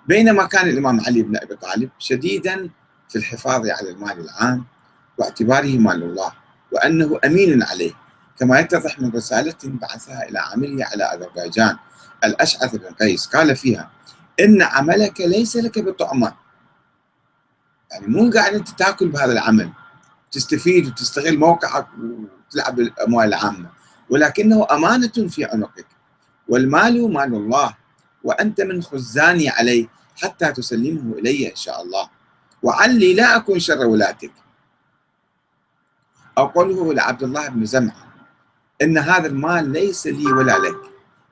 بينما 0.08 0.46
كان 0.46 0.70
الإمام 0.70 1.02
علي 1.02 1.22
بن 1.22 1.38
أبي 1.38 1.56
طالب 1.56 1.90
شديدا 2.00 2.70
في 3.10 3.16
الحفاظ 3.18 3.70
على 3.70 3.90
المال 3.90 4.20
العام 4.20 4.66
واعتباره 5.22 5.78
مال 5.78 6.04
الله 6.04 6.32
وأنه 6.72 7.20
أمين 7.26 7.64
عليه 7.64 7.94
كما 8.40 8.60
يتضح 8.60 9.00
من 9.00 9.12
رسالة 9.12 9.58
بعثها 9.64 10.30
إلى 10.30 10.40
عامله 10.40 10.86
على 10.86 11.04
أذربيجان. 11.04 11.78
الأشعث 12.24 12.76
بن 12.76 12.94
قيس 13.02 13.26
قال 13.26 13.56
فيها 13.56 13.92
إن 14.40 14.62
عملك 14.62 15.22
ليس 15.22 15.56
لك 15.56 15.80
بطعمة. 15.80 16.34
يعني 17.92 18.08
مو 18.08 18.32
قاعد 18.32 18.54
أنت 18.54 18.70
تأكل 18.70 19.10
بهذا 19.10 19.32
العمل 19.32 19.70
تستفيد 20.32 20.88
وتستغل 20.88 21.38
موقعك 21.38 21.88
وتلعب 21.98 22.76
بالأموال 22.76 23.28
العامة 23.28 23.70
ولكنه 24.10 24.68
أمانة 24.72 25.28
في 25.30 25.46
عنقك 25.46 25.88
والمال 26.48 27.14
مال 27.14 27.34
الله 27.36 27.76
وأنت 28.24 28.62
من 28.62 28.84
خزاني 28.84 29.50
عليه 29.50 29.88
حتى 30.22 30.52
تسلمه 30.52 31.18
إلي 31.18 31.52
إن 31.52 31.56
شاء 31.56 31.82
الله. 31.82 32.10
وعلي 32.64 33.14
لا 33.14 33.36
أكون 33.36 33.60
شر 33.60 33.86
ولاتك. 33.86 34.32
أو 36.38 36.46
قوله 36.46 36.94
لعبد 36.94 37.24
الله 37.24 37.50
بن 37.50 37.66
زمعة 37.66 38.12
إن 38.82 38.98
هذا 38.98 39.28
المال 39.28 39.72
ليس 39.72 40.08
لي 40.08 40.26
ولا 40.26 40.58
لك 40.58 40.78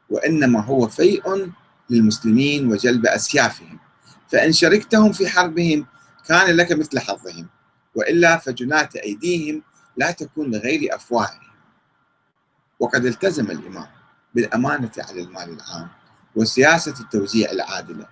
وإنما 0.10 0.62
هو 0.62 0.88
فيء 0.88 1.52
للمسلمين 1.89 2.72
وجلب 2.72 3.06
أسيافهم. 3.06 3.80
فإن 4.28 4.52
شركتهم 4.52 5.12
في 5.12 5.28
حربهم 5.28 5.86
كان 6.28 6.56
لك 6.56 6.72
مثل 6.72 7.00
حظهم 7.00 7.47
وإلا 7.95 8.38
فجنات 8.38 8.95
أيديهم 8.95 9.64
لا 9.97 10.12
تكون 10.12 10.52
لغير 10.52 10.95
أفواههم. 10.95 11.50
وقد 12.80 13.06
التزم 13.06 13.52
الإمام 13.52 13.88
بالأمانة 14.36 14.91
على 14.97 15.22
المال 15.22 15.50
العام 15.50 15.88
وسياسة 16.36 16.93
التوزيع 17.00 17.52
العادلة 17.52 18.06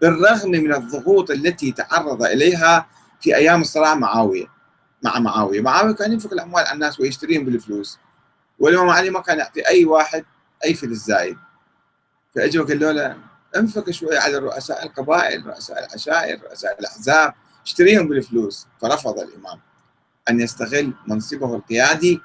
بالرغم 0.00 0.50
من 0.50 0.74
الضغوط 0.74 1.30
التي 1.30 1.72
تعرض 1.72 2.22
إليها 2.22 2.86
في 3.20 3.36
أيام 3.36 3.60
الصراع 3.60 3.94
معاوية. 3.94 4.46
مع 5.02 5.18
معاوية. 5.18 5.60
معاوية 5.60 5.94
كان 5.94 6.12
ينفق 6.12 6.32
الأموال 6.32 6.64
على 6.64 6.74
الناس 6.74 7.00
ويشتريهم 7.00 7.44
بالفلوس. 7.44 7.98
والإمام 8.58 8.88
علي 8.88 9.10
ما 9.10 9.20
كان 9.20 9.38
يعطي 9.38 9.68
أي 9.68 9.84
واحد 9.84 10.24
أي 10.64 10.74
فلس 10.74 11.06
زايد. 11.06 11.36
فأجوا 12.34 12.66
قالوا 12.66 12.92
له 12.92 13.16
انفق 13.56 13.90
شوي 13.90 14.18
على 14.18 14.38
رؤساء 14.38 14.86
القبائل 14.86 15.46
رؤساء 15.46 15.86
العشائر 15.86 16.42
رؤساء 16.42 16.80
الأحزاب 16.80 17.34
اشتريهم 17.66 18.08
بالفلوس. 18.08 18.66
فرفض 18.80 19.18
الإمام 19.18 19.60
أن 20.30 20.40
يستغل 20.40 20.92
منصبه 21.06 21.54
القيادي 21.54 22.20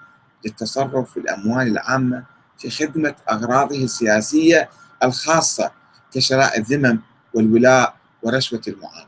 للتصرف 0.45 1.11
في 1.11 1.17
الأموال 1.17 1.67
العامة 1.67 2.23
في 2.57 2.69
خدمة 2.69 3.15
أغراضه 3.32 3.84
السياسية 3.84 4.69
الخاصة 5.03 5.71
كشراء 6.13 6.59
الذمم 6.59 6.99
والولاء 7.34 7.95
ورشوة 8.23 8.61
المعارضة 8.67 9.06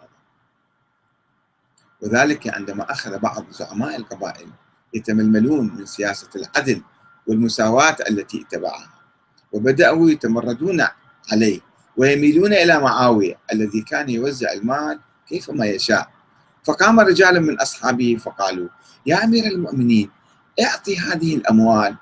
وذلك 2.02 2.56
عندما 2.56 2.92
أخذ 2.92 3.20
بعض 3.20 3.46
زعماء 3.52 3.96
القبائل 3.96 4.48
يتململون 4.94 5.76
من 5.76 5.86
سياسة 5.86 6.30
العدل 6.36 6.82
والمساواة 7.28 7.96
التي 8.10 8.42
اتبعها 8.42 8.90
وبدأوا 9.52 10.10
يتمردون 10.10 10.84
عليه 11.32 11.60
ويميلون 11.98 12.54
إلى 12.54 12.80
معاوية 12.80 13.38
الذي 13.54 13.82
كان 13.82 14.10
يوزع 14.10 14.52
المال 14.52 15.00
كيفما 15.28 15.66
يشاء. 15.66 16.10
فقام 16.64 17.00
رجال 17.00 17.42
من 17.42 17.60
أصحابه 17.60 18.18
فقالوا 18.20 18.70
يا 19.06 19.24
أمير 19.24 19.46
المؤمنين 19.46 20.10
اعطي 20.62 20.98
هذه 21.00 21.36
الأموال 21.36 21.96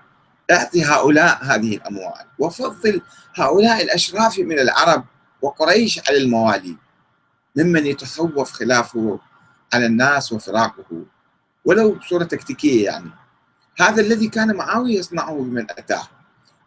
اعطي 0.52 0.84
هؤلاء 0.84 1.44
هذه 1.44 1.76
الأموال 1.76 2.26
وفضل 2.40 3.02
هؤلاء 3.36 3.84
الأشراف 3.84 4.40
من 4.40 4.60
العرب 4.60 5.06
وقريش 5.42 6.10
على 6.10 6.18
الموالي 6.18 6.76
ممن 7.56 7.86
يتخوف 7.86 8.52
خلافه 8.52 9.20
على 9.74 9.86
الناس 9.86 10.34
وفراقه 10.34 11.06
ولو 11.66 11.92
بصورة 11.92 12.24
تكتيكية 12.24 12.86
يعني. 12.86 13.10
هذا 13.80 14.02
الذي 14.02 14.28
كان 14.28 14.56
معاوية 14.56 15.00
يصنعه 15.00 15.36
بمن 15.36 15.72
أتاه. 15.72 16.08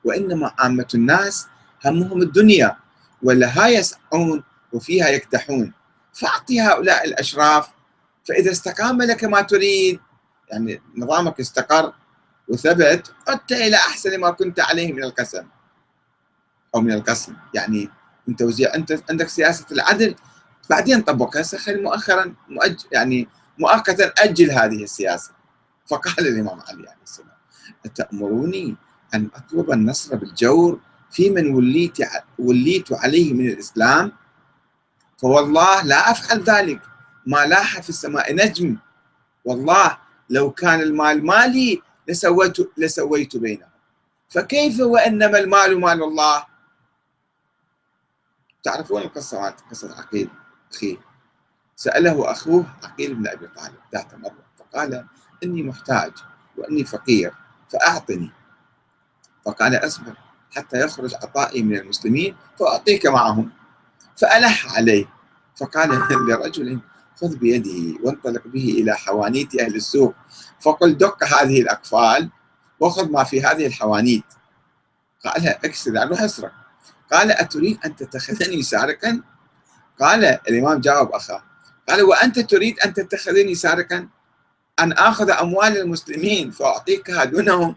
وإنما 0.05 0.55
عامة 0.59 0.87
الناس 0.95 1.47
همهم 1.85 2.23
الدنيا 2.23 2.77
ولها 3.23 3.69
يسعون 3.69 4.45
وفيها 4.73 5.09
يكتحون 5.09 5.73
فأعطي 6.13 6.61
هؤلاء 6.61 7.05
الأشراف 7.07 7.69
فإذا 8.25 8.51
استقام 8.51 9.03
لك 9.03 9.25
ما 9.25 9.41
تريد. 9.41 10.01
يعني 10.51 10.83
نظامك 10.97 11.41
استقر 11.41 11.93
وثبت 12.49 13.13
عدت 13.29 13.53
إلى 13.53 13.77
أحسن 13.77 14.21
ما 14.21 14.31
كنت 14.31 14.61
عليه 14.61 14.93
من 14.93 15.05
القسم. 15.05 15.47
أو 16.75 16.81
من 16.81 16.93
القسم. 16.93 17.35
يعني 17.55 17.91
من 18.27 18.37
توزيع. 18.37 18.75
أنت 18.75 19.03
عندك 19.11 19.29
سياسة 19.29 19.67
العدل 19.73 20.15
بعدين 20.71 21.01
طبقها 21.03 21.43
سخر 21.43 21.81
مؤخرا 21.81 22.35
مؤج 22.49 22.81
يعني 22.93 23.29
مؤقتا 23.59 24.13
أجل 24.19 24.51
هذه 24.51 24.83
السياسة. 24.83 25.33
فقال 25.87 26.27
الإمام 26.27 26.61
علي 26.61 26.89
عليه 26.89 27.03
السلام 27.03 27.39
أتأمروني 27.85 28.77
أن 29.15 29.29
أطلب 29.35 29.71
النصر 29.71 30.17
بالجور 30.17 30.81
في 31.11 31.31
من 31.31 31.55
وليت 31.55 31.99
وليت 32.39 32.93
عليه 32.93 33.33
من 33.33 33.47
الإسلام؟ 33.47 34.13
فوالله 35.19 35.83
لا 35.83 36.11
أفعل 36.11 36.43
ذلك. 36.43 36.81
ما 37.27 37.47
لاح 37.47 37.81
في 37.81 37.89
السماء 37.89 38.35
نجم. 38.35 38.77
والله 39.45 39.99
لو 40.31 40.51
كان 40.51 40.81
المال 40.81 41.27
مالي 41.27 41.83
لسويت 42.09 42.57
لسويت 42.79 43.37
بينهم. 43.37 43.71
فكيف 44.29 44.81
وإنما 44.81 45.39
المال 45.39 45.81
مال 45.81 46.03
الله؟ 46.03 46.45
تعرفون 48.63 49.03
القصة 49.03 49.41
مالت 49.41 49.61
قصة 49.71 49.99
عقيل 49.99 50.31
اخيه 50.71 50.97
سأله 51.77 52.31
أخوه 52.31 52.65
عقيل 52.85 53.15
بن 53.15 53.29
أبي 53.29 53.47
طالب 53.47 53.79
ذات 53.95 54.15
مرة 54.15 54.45
فقال 54.59 55.07
إني 55.45 55.63
محتاج 55.63 56.13
وإني 56.57 56.85
فقير 56.85 57.35
فأعطني. 57.73 58.31
فقال 59.47 59.75
أصبر 59.75 60.15
حتى 60.51 60.81
يخرج 60.81 61.15
عطائي 61.15 61.63
من 61.63 61.77
المسلمين 61.77 62.37
فأعطيك 62.59 63.07
معهم. 63.07 63.51
فألح 64.17 64.77
عليه 64.77 65.07
فقال 65.57 65.89
لرجل 66.29 66.81
خذ 67.21 67.37
بيده 67.37 67.99
وانطلق 68.03 68.43
به 68.47 68.77
إلى 68.79 68.97
حوانيت 68.97 69.61
أهل 69.61 69.75
السوق 69.75 70.15
فقل 70.61 70.99
دق 70.99 71.25
هذه 71.25 71.61
الأقفال 71.61 72.31
وخذ 72.81 73.11
ما 73.11 73.25
في 73.25 73.43
هذه 73.43 73.67
الحوانيت. 73.67 74.25
قال 75.25 75.49
أكسر 75.49 76.09
روح 76.09 76.23
أسرق. 76.23 76.53
قال 77.13 77.31
أتريد 77.31 77.79
أن 77.85 77.97
تتخذني 77.97 78.63
سارقا؟ 78.63 79.23
قال 80.01 80.25
الإمام 80.25 80.81
جاوب 80.81 81.13
أخاه 81.13 81.43
قال 81.89 82.03
وأنت 82.03 82.39
تريد 82.39 82.81
أن 82.81 82.95
تتخذني 82.95 83.55
سارقا؟ 83.55 84.09
أن 84.81 84.93
آخذ 84.93 85.31
أموال 85.31 85.79
المسلمين 85.79 86.51
فأعطيكها 86.51 87.25
دونهم 87.25 87.77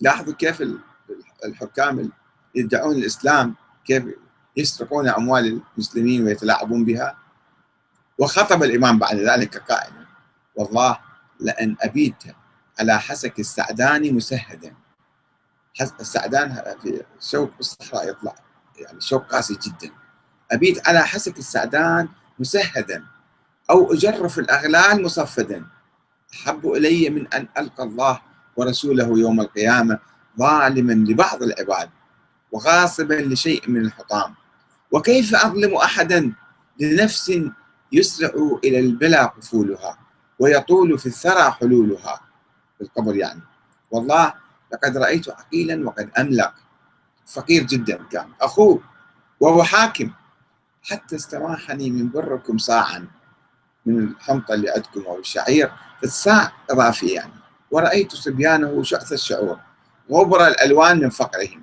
لاحظوا 0.00 0.34
كيف 0.34 0.62
الحكام 1.44 2.10
يدعون 2.54 2.96
الإسلام 2.96 3.54
كيف 3.84 4.04
يسرقون 4.56 5.08
أموال 5.08 5.62
المسلمين 5.76 6.24
ويتلاعبون 6.24 6.84
بها؟ 6.84 7.18
وخطب 8.18 8.62
الإمام 8.62 8.98
بعد 8.98 9.16
ذلك 9.16 9.56
قائلا 9.58 10.06
والله 10.54 10.98
لأن 11.40 11.76
أبيت 11.80 12.22
على 12.80 13.00
حسك 13.00 13.38
السعدان 13.38 14.14
مسهدا. 14.14 14.74
السعدان 16.00 16.62
في 16.82 17.02
شوك 17.20 17.56
بالصحراء 17.56 18.08
يطلع 18.08 18.34
يعني 18.76 19.00
شوك 19.00 19.22
قاسي 19.22 19.54
جدا. 19.54 20.01
أبيت 20.52 20.88
على 20.88 21.00
حسك 21.00 21.38
السعدان 21.38 22.08
مسهدا 22.38 23.04
أو 23.70 23.92
أجرف 23.92 24.38
الأغلال 24.38 25.02
مصفدا. 25.02 25.64
أحب 26.34 26.66
إلي 26.66 27.10
من 27.10 27.32
أن 27.34 27.48
ألقى 27.58 27.82
الله 27.82 28.20
ورسوله 28.56 29.18
يوم 29.18 29.40
القيامة 29.40 29.98
ظالما 30.38 30.92
لبعض 30.92 31.42
العباد 31.42 31.90
وغاصبا 32.52 33.14
لشيء 33.14 33.70
من 33.70 33.80
الحطام. 33.80 34.34
وكيف 34.92 35.34
أظلم 35.34 35.74
أحدا 35.74 36.32
لنفس 36.80 37.32
يسرع 37.92 38.58
إلى 38.64 38.78
البلا 38.78 39.24
قفولها 39.26 39.98
ويطول 40.38 40.98
في 40.98 41.06
الثرى 41.06 41.50
حلولها؟ 41.50 42.20
في 42.78 42.84
القبر 42.84 43.16
يعني. 43.16 43.40
والله 43.90 44.34
لقد 44.72 44.96
رأيت 44.96 45.28
عقيلا 45.28 45.88
وقد 45.88 46.10
أملق 46.18 46.54
فقير 47.26 47.62
جدا 47.62 48.04
كان. 48.10 48.28
أخوه 48.40 48.82
وهو 49.40 49.62
حاكم. 49.62 50.10
حتى 50.82 51.16
استراحني 51.16 51.90
من 51.90 52.10
بركم 52.10 52.58
صاعا 52.58 53.06
من 53.86 53.98
الحنطة 53.98 54.54
اللي 54.54 54.70
عندكم 54.70 55.00
أو 55.06 55.18
الشعير 55.18 55.72
الساع 56.04 56.52
إضافي 56.70 57.06
يعني. 57.06 57.32
ورأيت 57.70 58.12
صبيانه 58.12 58.82
شعث 58.82 59.12
الشعور 59.12 59.58
غبر 60.10 60.46
الألوان 60.46 60.98
من 60.98 61.10
فقرهم 61.10 61.62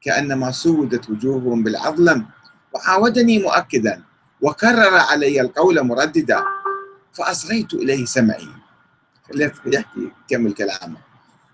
كأنما 0.00 0.50
سودت 0.50 1.10
وجوههم 1.10 1.62
بالعظلم 1.62 2.26
وعاودني 2.72 3.38
مؤكدا 3.38 4.02
وكرر 4.40 4.96
علي 4.96 5.40
القول 5.40 5.82
مرددا 5.82 6.44
فأصغيت 7.12 7.74
إليه 7.74 8.04
سمعي. 8.04 8.48
خليت 9.28 9.52
يحكي 9.66 10.12
كمل 10.28 10.52
كلامه. 10.52 10.96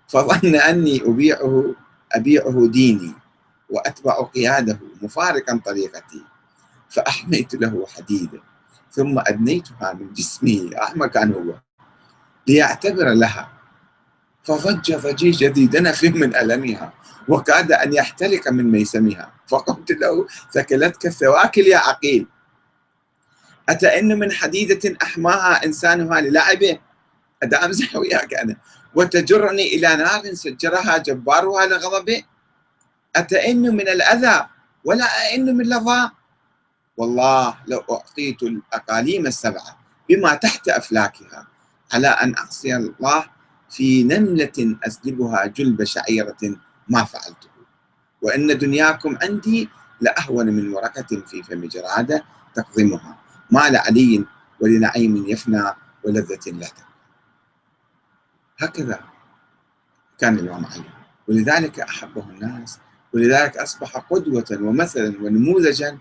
فظن 0.07 0.55
أني 0.55 1.01
أبيعه 1.05 1.75
أبيعه 2.11 2.67
ديني 2.67 3.13
وأتبع 3.69 4.21
قياده 4.21 4.79
مفارقا 5.01 5.61
طريقتي. 5.65 6.23
فأحميت 6.93 7.55
له 7.55 7.85
حديدا 7.95 8.39
ثم 8.91 9.19
أدنيتها 9.19 9.93
من 9.93 10.13
جسمي 10.13 10.69
أحمى 10.83 11.09
كان 11.09 11.33
هو 11.33 11.55
ليعتبر 12.47 13.13
لها. 13.13 13.49
فضج 14.43 14.95
ضجيج 14.95 15.37
جديد 15.43 15.77
نف 15.77 16.03
من 16.21 16.35
ألمها 16.35 16.93
وكاد 17.27 17.71
أن 17.71 17.93
يحترق 17.93 18.51
من 18.51 18.71
ميسمها. 18.71 19.33
فقلت 19.47 19.91
له 19.91 20.27
ثكلتك 20.53 21.05
الثواكل 21.05 21.61
يا 21.61 21.77
عقيل. 21.77 22.27
أتئن 23.69 24.19
من 24.19 24.31
حديدة 24.31 24.97
أحماها 25.03 25.65
إنسانها 25.65 26.21
للعبة؟ 26.21 26.79
أدا 27.43 27.65
أمزح 27.65 27.95
وياك 27.95 28.33
أنا. 28.33 28.55
وتجرني 28.95 29.75
إلى 29.75 29.95
نار 29.95 30.33
سجرها 30.33 30.97
جبارها 30.97 31.65
لغضبه؟ 31.65 32.23
أتئن 33.15 33.61
من 33.61 33.87
الأذى 33.87 34.47
ولا 34.85 35.05
أئن 35.05 35.57
من 35.57 35.65
لظى؟ 35.65 36.09
والله 36.97 37.55
لو 37.67 37.79
أعطيت 37.91 38.43
الأقاليم 38.43 39.25
السبعة 39.27 39.77
بما 40.09 40.35
تحت 40.35 40.69
أفلاكها 40.69 41.47
على 41.93 42.07
أن 42.07 42.35
أعصي 42.37 42.75
الله 42.75 43.25
في 43.69 44.03
نملة 44.03 44.77
أسلبها 44.83 45.45
جلب 45.45 45.83
شعيرة 45.83 46.55
ما 46.89 47.03
فعلته. 47.03 47.49
وإن 48.21 48.57
دنياكم 48.57 49.17
عندي 49.21 49.69
لأهون 50.01 50.45
من 50.45 50.73
ورقة 50.73 51.21
في 51.27 51.43
فم 51.43 51.65
جرادة 51.65 52.23
تقضمها. 52.55 53.17
ما 53.51 53.69
لعلي 53.69 54.25
ولنعيم 54.61 55.25
يفنى 55.27 55.63
ولذة 56.03 56.51
لا 56.51 56.67
هكذا 58.59 58.99
كان 60.19 60.39
الإمام 60.39 60.65
علي. 60.65 60.83
ولذلك 61.27 61.79
أحبه 61.79 62.29
الناس 62.29 62.79
ولذلك 63.13 63.57
أصبح 63.57 63.97
قدوة 63.97 64.45
ومثلا 64.51 65.23
ونموذجا 65.23 65.97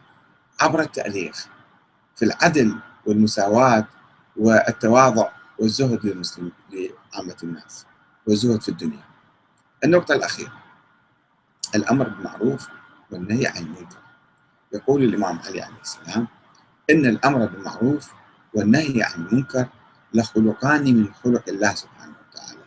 عبر 0.60 0.80
التاريخ 0.80 1.46
في 2.16 2.24
العدل 2.24 2.76
والمساواة 3.06 3.86
والتواضع 4.36 5.28
والزهد 5.58 6.06
للمسلمين 6.06 6.52
لعامة 6.72 7.36
الناس 7.42 7.86
والزهد 8.26 8.62
في 8.62 8.68
الدنيا. 8.68 9.04
النقطة 9.84 10.14
الأخيرة. 10.14 10.52
الأمر 11.74 12.08
بالمعروف 12.08 12.68
والنهي 13.10 13.46
عن 13.46 13.56
المنكر. 13.62 13.98
يقول 14.72 15.02
الإمام 15.04 15.38
علي 15.38 15.62
عليه 15.62 15.80
السلام 15.82 16.28
إن 16.90 17.06
الأمر 17.06 17.46
بالمعروف 17.46 18.12
والنهي 18.54 19.02
عن 19.02 19.26
المنكر 19.26 19.66
لخلقان 20.14 20.84
من 20.96 21.14
خلق 21.24 21.48
الله 21.48 21.74
سبحانه 21.74 22.14
وتعالى 22.30 22.60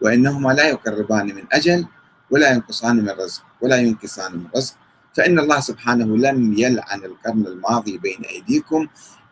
وإنهما 0.00 0.52
لا 0.52 0.68
يقربان 0.68 1.26
من 1.26 1.44
أجل 1.52 1.86
ولا 2.30 2.50
ينقصان 2.52 2.96
من 2.96 3.08
رزق 3.10 3.42
ولا 3.60 3.76
ينقصان 3.76 4.32
من 4.36 4.46
رزق 4.56 4.74
فإن 5.16 5.38
الله 5.38 5.60
سبحانه 5.60 6.16
لم 6.16 6.58
يلعن 6.58 7.04
القرن 7.04 7.46
الماضي 7.46 7.98
بين 7.98 8.22
أيديكم 8.24 8.88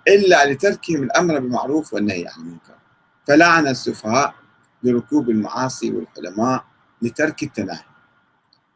إلا 0.08 0.52
لتركهم 0.52 1.02
الأمر 1.02 1.38
بالمعروف 1.38 1.94
والنهي 1.94 2.26
عن 2.28 2.40
المنكر. 2.40 2.74
فلعن 3.26 3.66
السفهاء 3.66 4.34
لركوب 4.82 5.30
المعاصي 5.30 5.92
والعلماء 5.92 6.64
لترك 7.02 7.42
التناهي. 7.42 7.84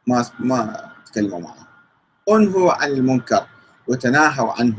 ما 0.06 0.26
ما 0.38 0.92
تكلموا 1.06 1.40
معه. 1.40 1.68
انهوا 2.28 2.72
عن 2.72 2.88
المنكر 2.90 3.46
وتناهوا 3.88 4.52
عنه 4.52 4.78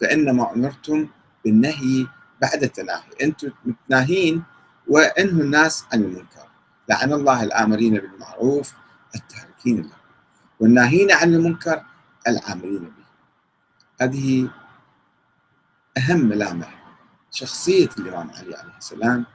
فإنما 0.00 0.52
أمرتم 0.52 1.08
بالنهي 1.44 2.06
بعد 2.42 2.62
التناهي. 2.62 3.10
أنتم 3.22 3.50
متناهين 3.64 4.42
وانهوا 4.88 5.42
الناس 5.42 5.84
عن 5.92 6.00
المنكر. 6.00 6.46
لعن 6.88 7.12
الله 7.12 7.42
الآمرين 7.42 7.94
بالمعروف 7.98 8.72
التاركين 9.14 9.82
له 9.82 9.99
والناهين 10.60 11.12
عن 11.12 11.34
المنكر 11.34 11.82
العاملين 12.28 12.80
به. 12.80 13.04
هذه 14.00 14.50
أهم 15.98 16.28
ملامح 16.28 16.80
شخصية 17.30 17.88
الإمام 17.98 18.30
علي 18.30 18.56
عليه 18.56 18.76
السلام 18.78 19.26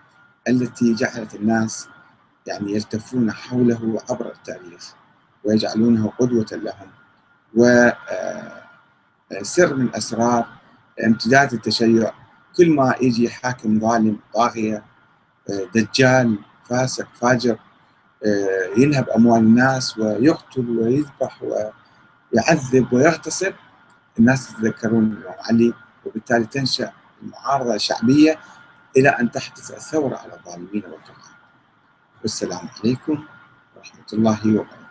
التي 0.48 0.94
جعلت 0.94 1.36
الناس 1.36 1.88
يعني 2.48 2.72
يلتفون 2.72 3.32
حوله 3.32 4.02
عبر 4.10 4.32
التاريخ 4.32 4.94
ويجعلونه 5.44 6.14
قدوة 6.20 6.46
لهم 6.52 6.92
وسر 7.56 7.96
آه، 9.72 9.74
من 9.74 9.96
أسرار 9.96 10.46
امتداد 11.06 11.54
التشيع. 11.54 12.12
كل 12.58 12.70
ما 12.70 12.96
يجي 13.02 13.30
حاكم 13.30 13.80
ظالم 13.80 14.20
طاغية 14.34 14.84
آه، 15.50 15.68
دجال 15.76 16.40
فاسق 16.70 17.08
فاجر 17.14 17.58
ينهب 18.78 19.10
أموال 19.10 19.40
الناس 19.40 19.98
ويقتل 19.98 20.70
ويذبح 20.80 21.44
ويعذب 21.44 22.94
ويغتصب. 22.94 23.54
الناس 24.20 24.52
يتذكرون 24.52 25.24
علي 25.40 25.74
وبالتالي 26.06 26.46
تنشأ 26.46 26.92
المعارضة 27.24 27.76
الشعبية 27.76 28.40
إلى 28.98 29.10
أن 29.10 29.32
تحدث 29.32 29.72
الثورة 29.72 30.16
على 30.18 30.34
الظالمين 30.34 30.84
والطغاة 30.86 31.36
والسلام 32.22 32.70
عليكم 32.80 33.26
ورحمة 33.76 34.06
الله 34.14 34.40
وبركاته. 34.48 34.85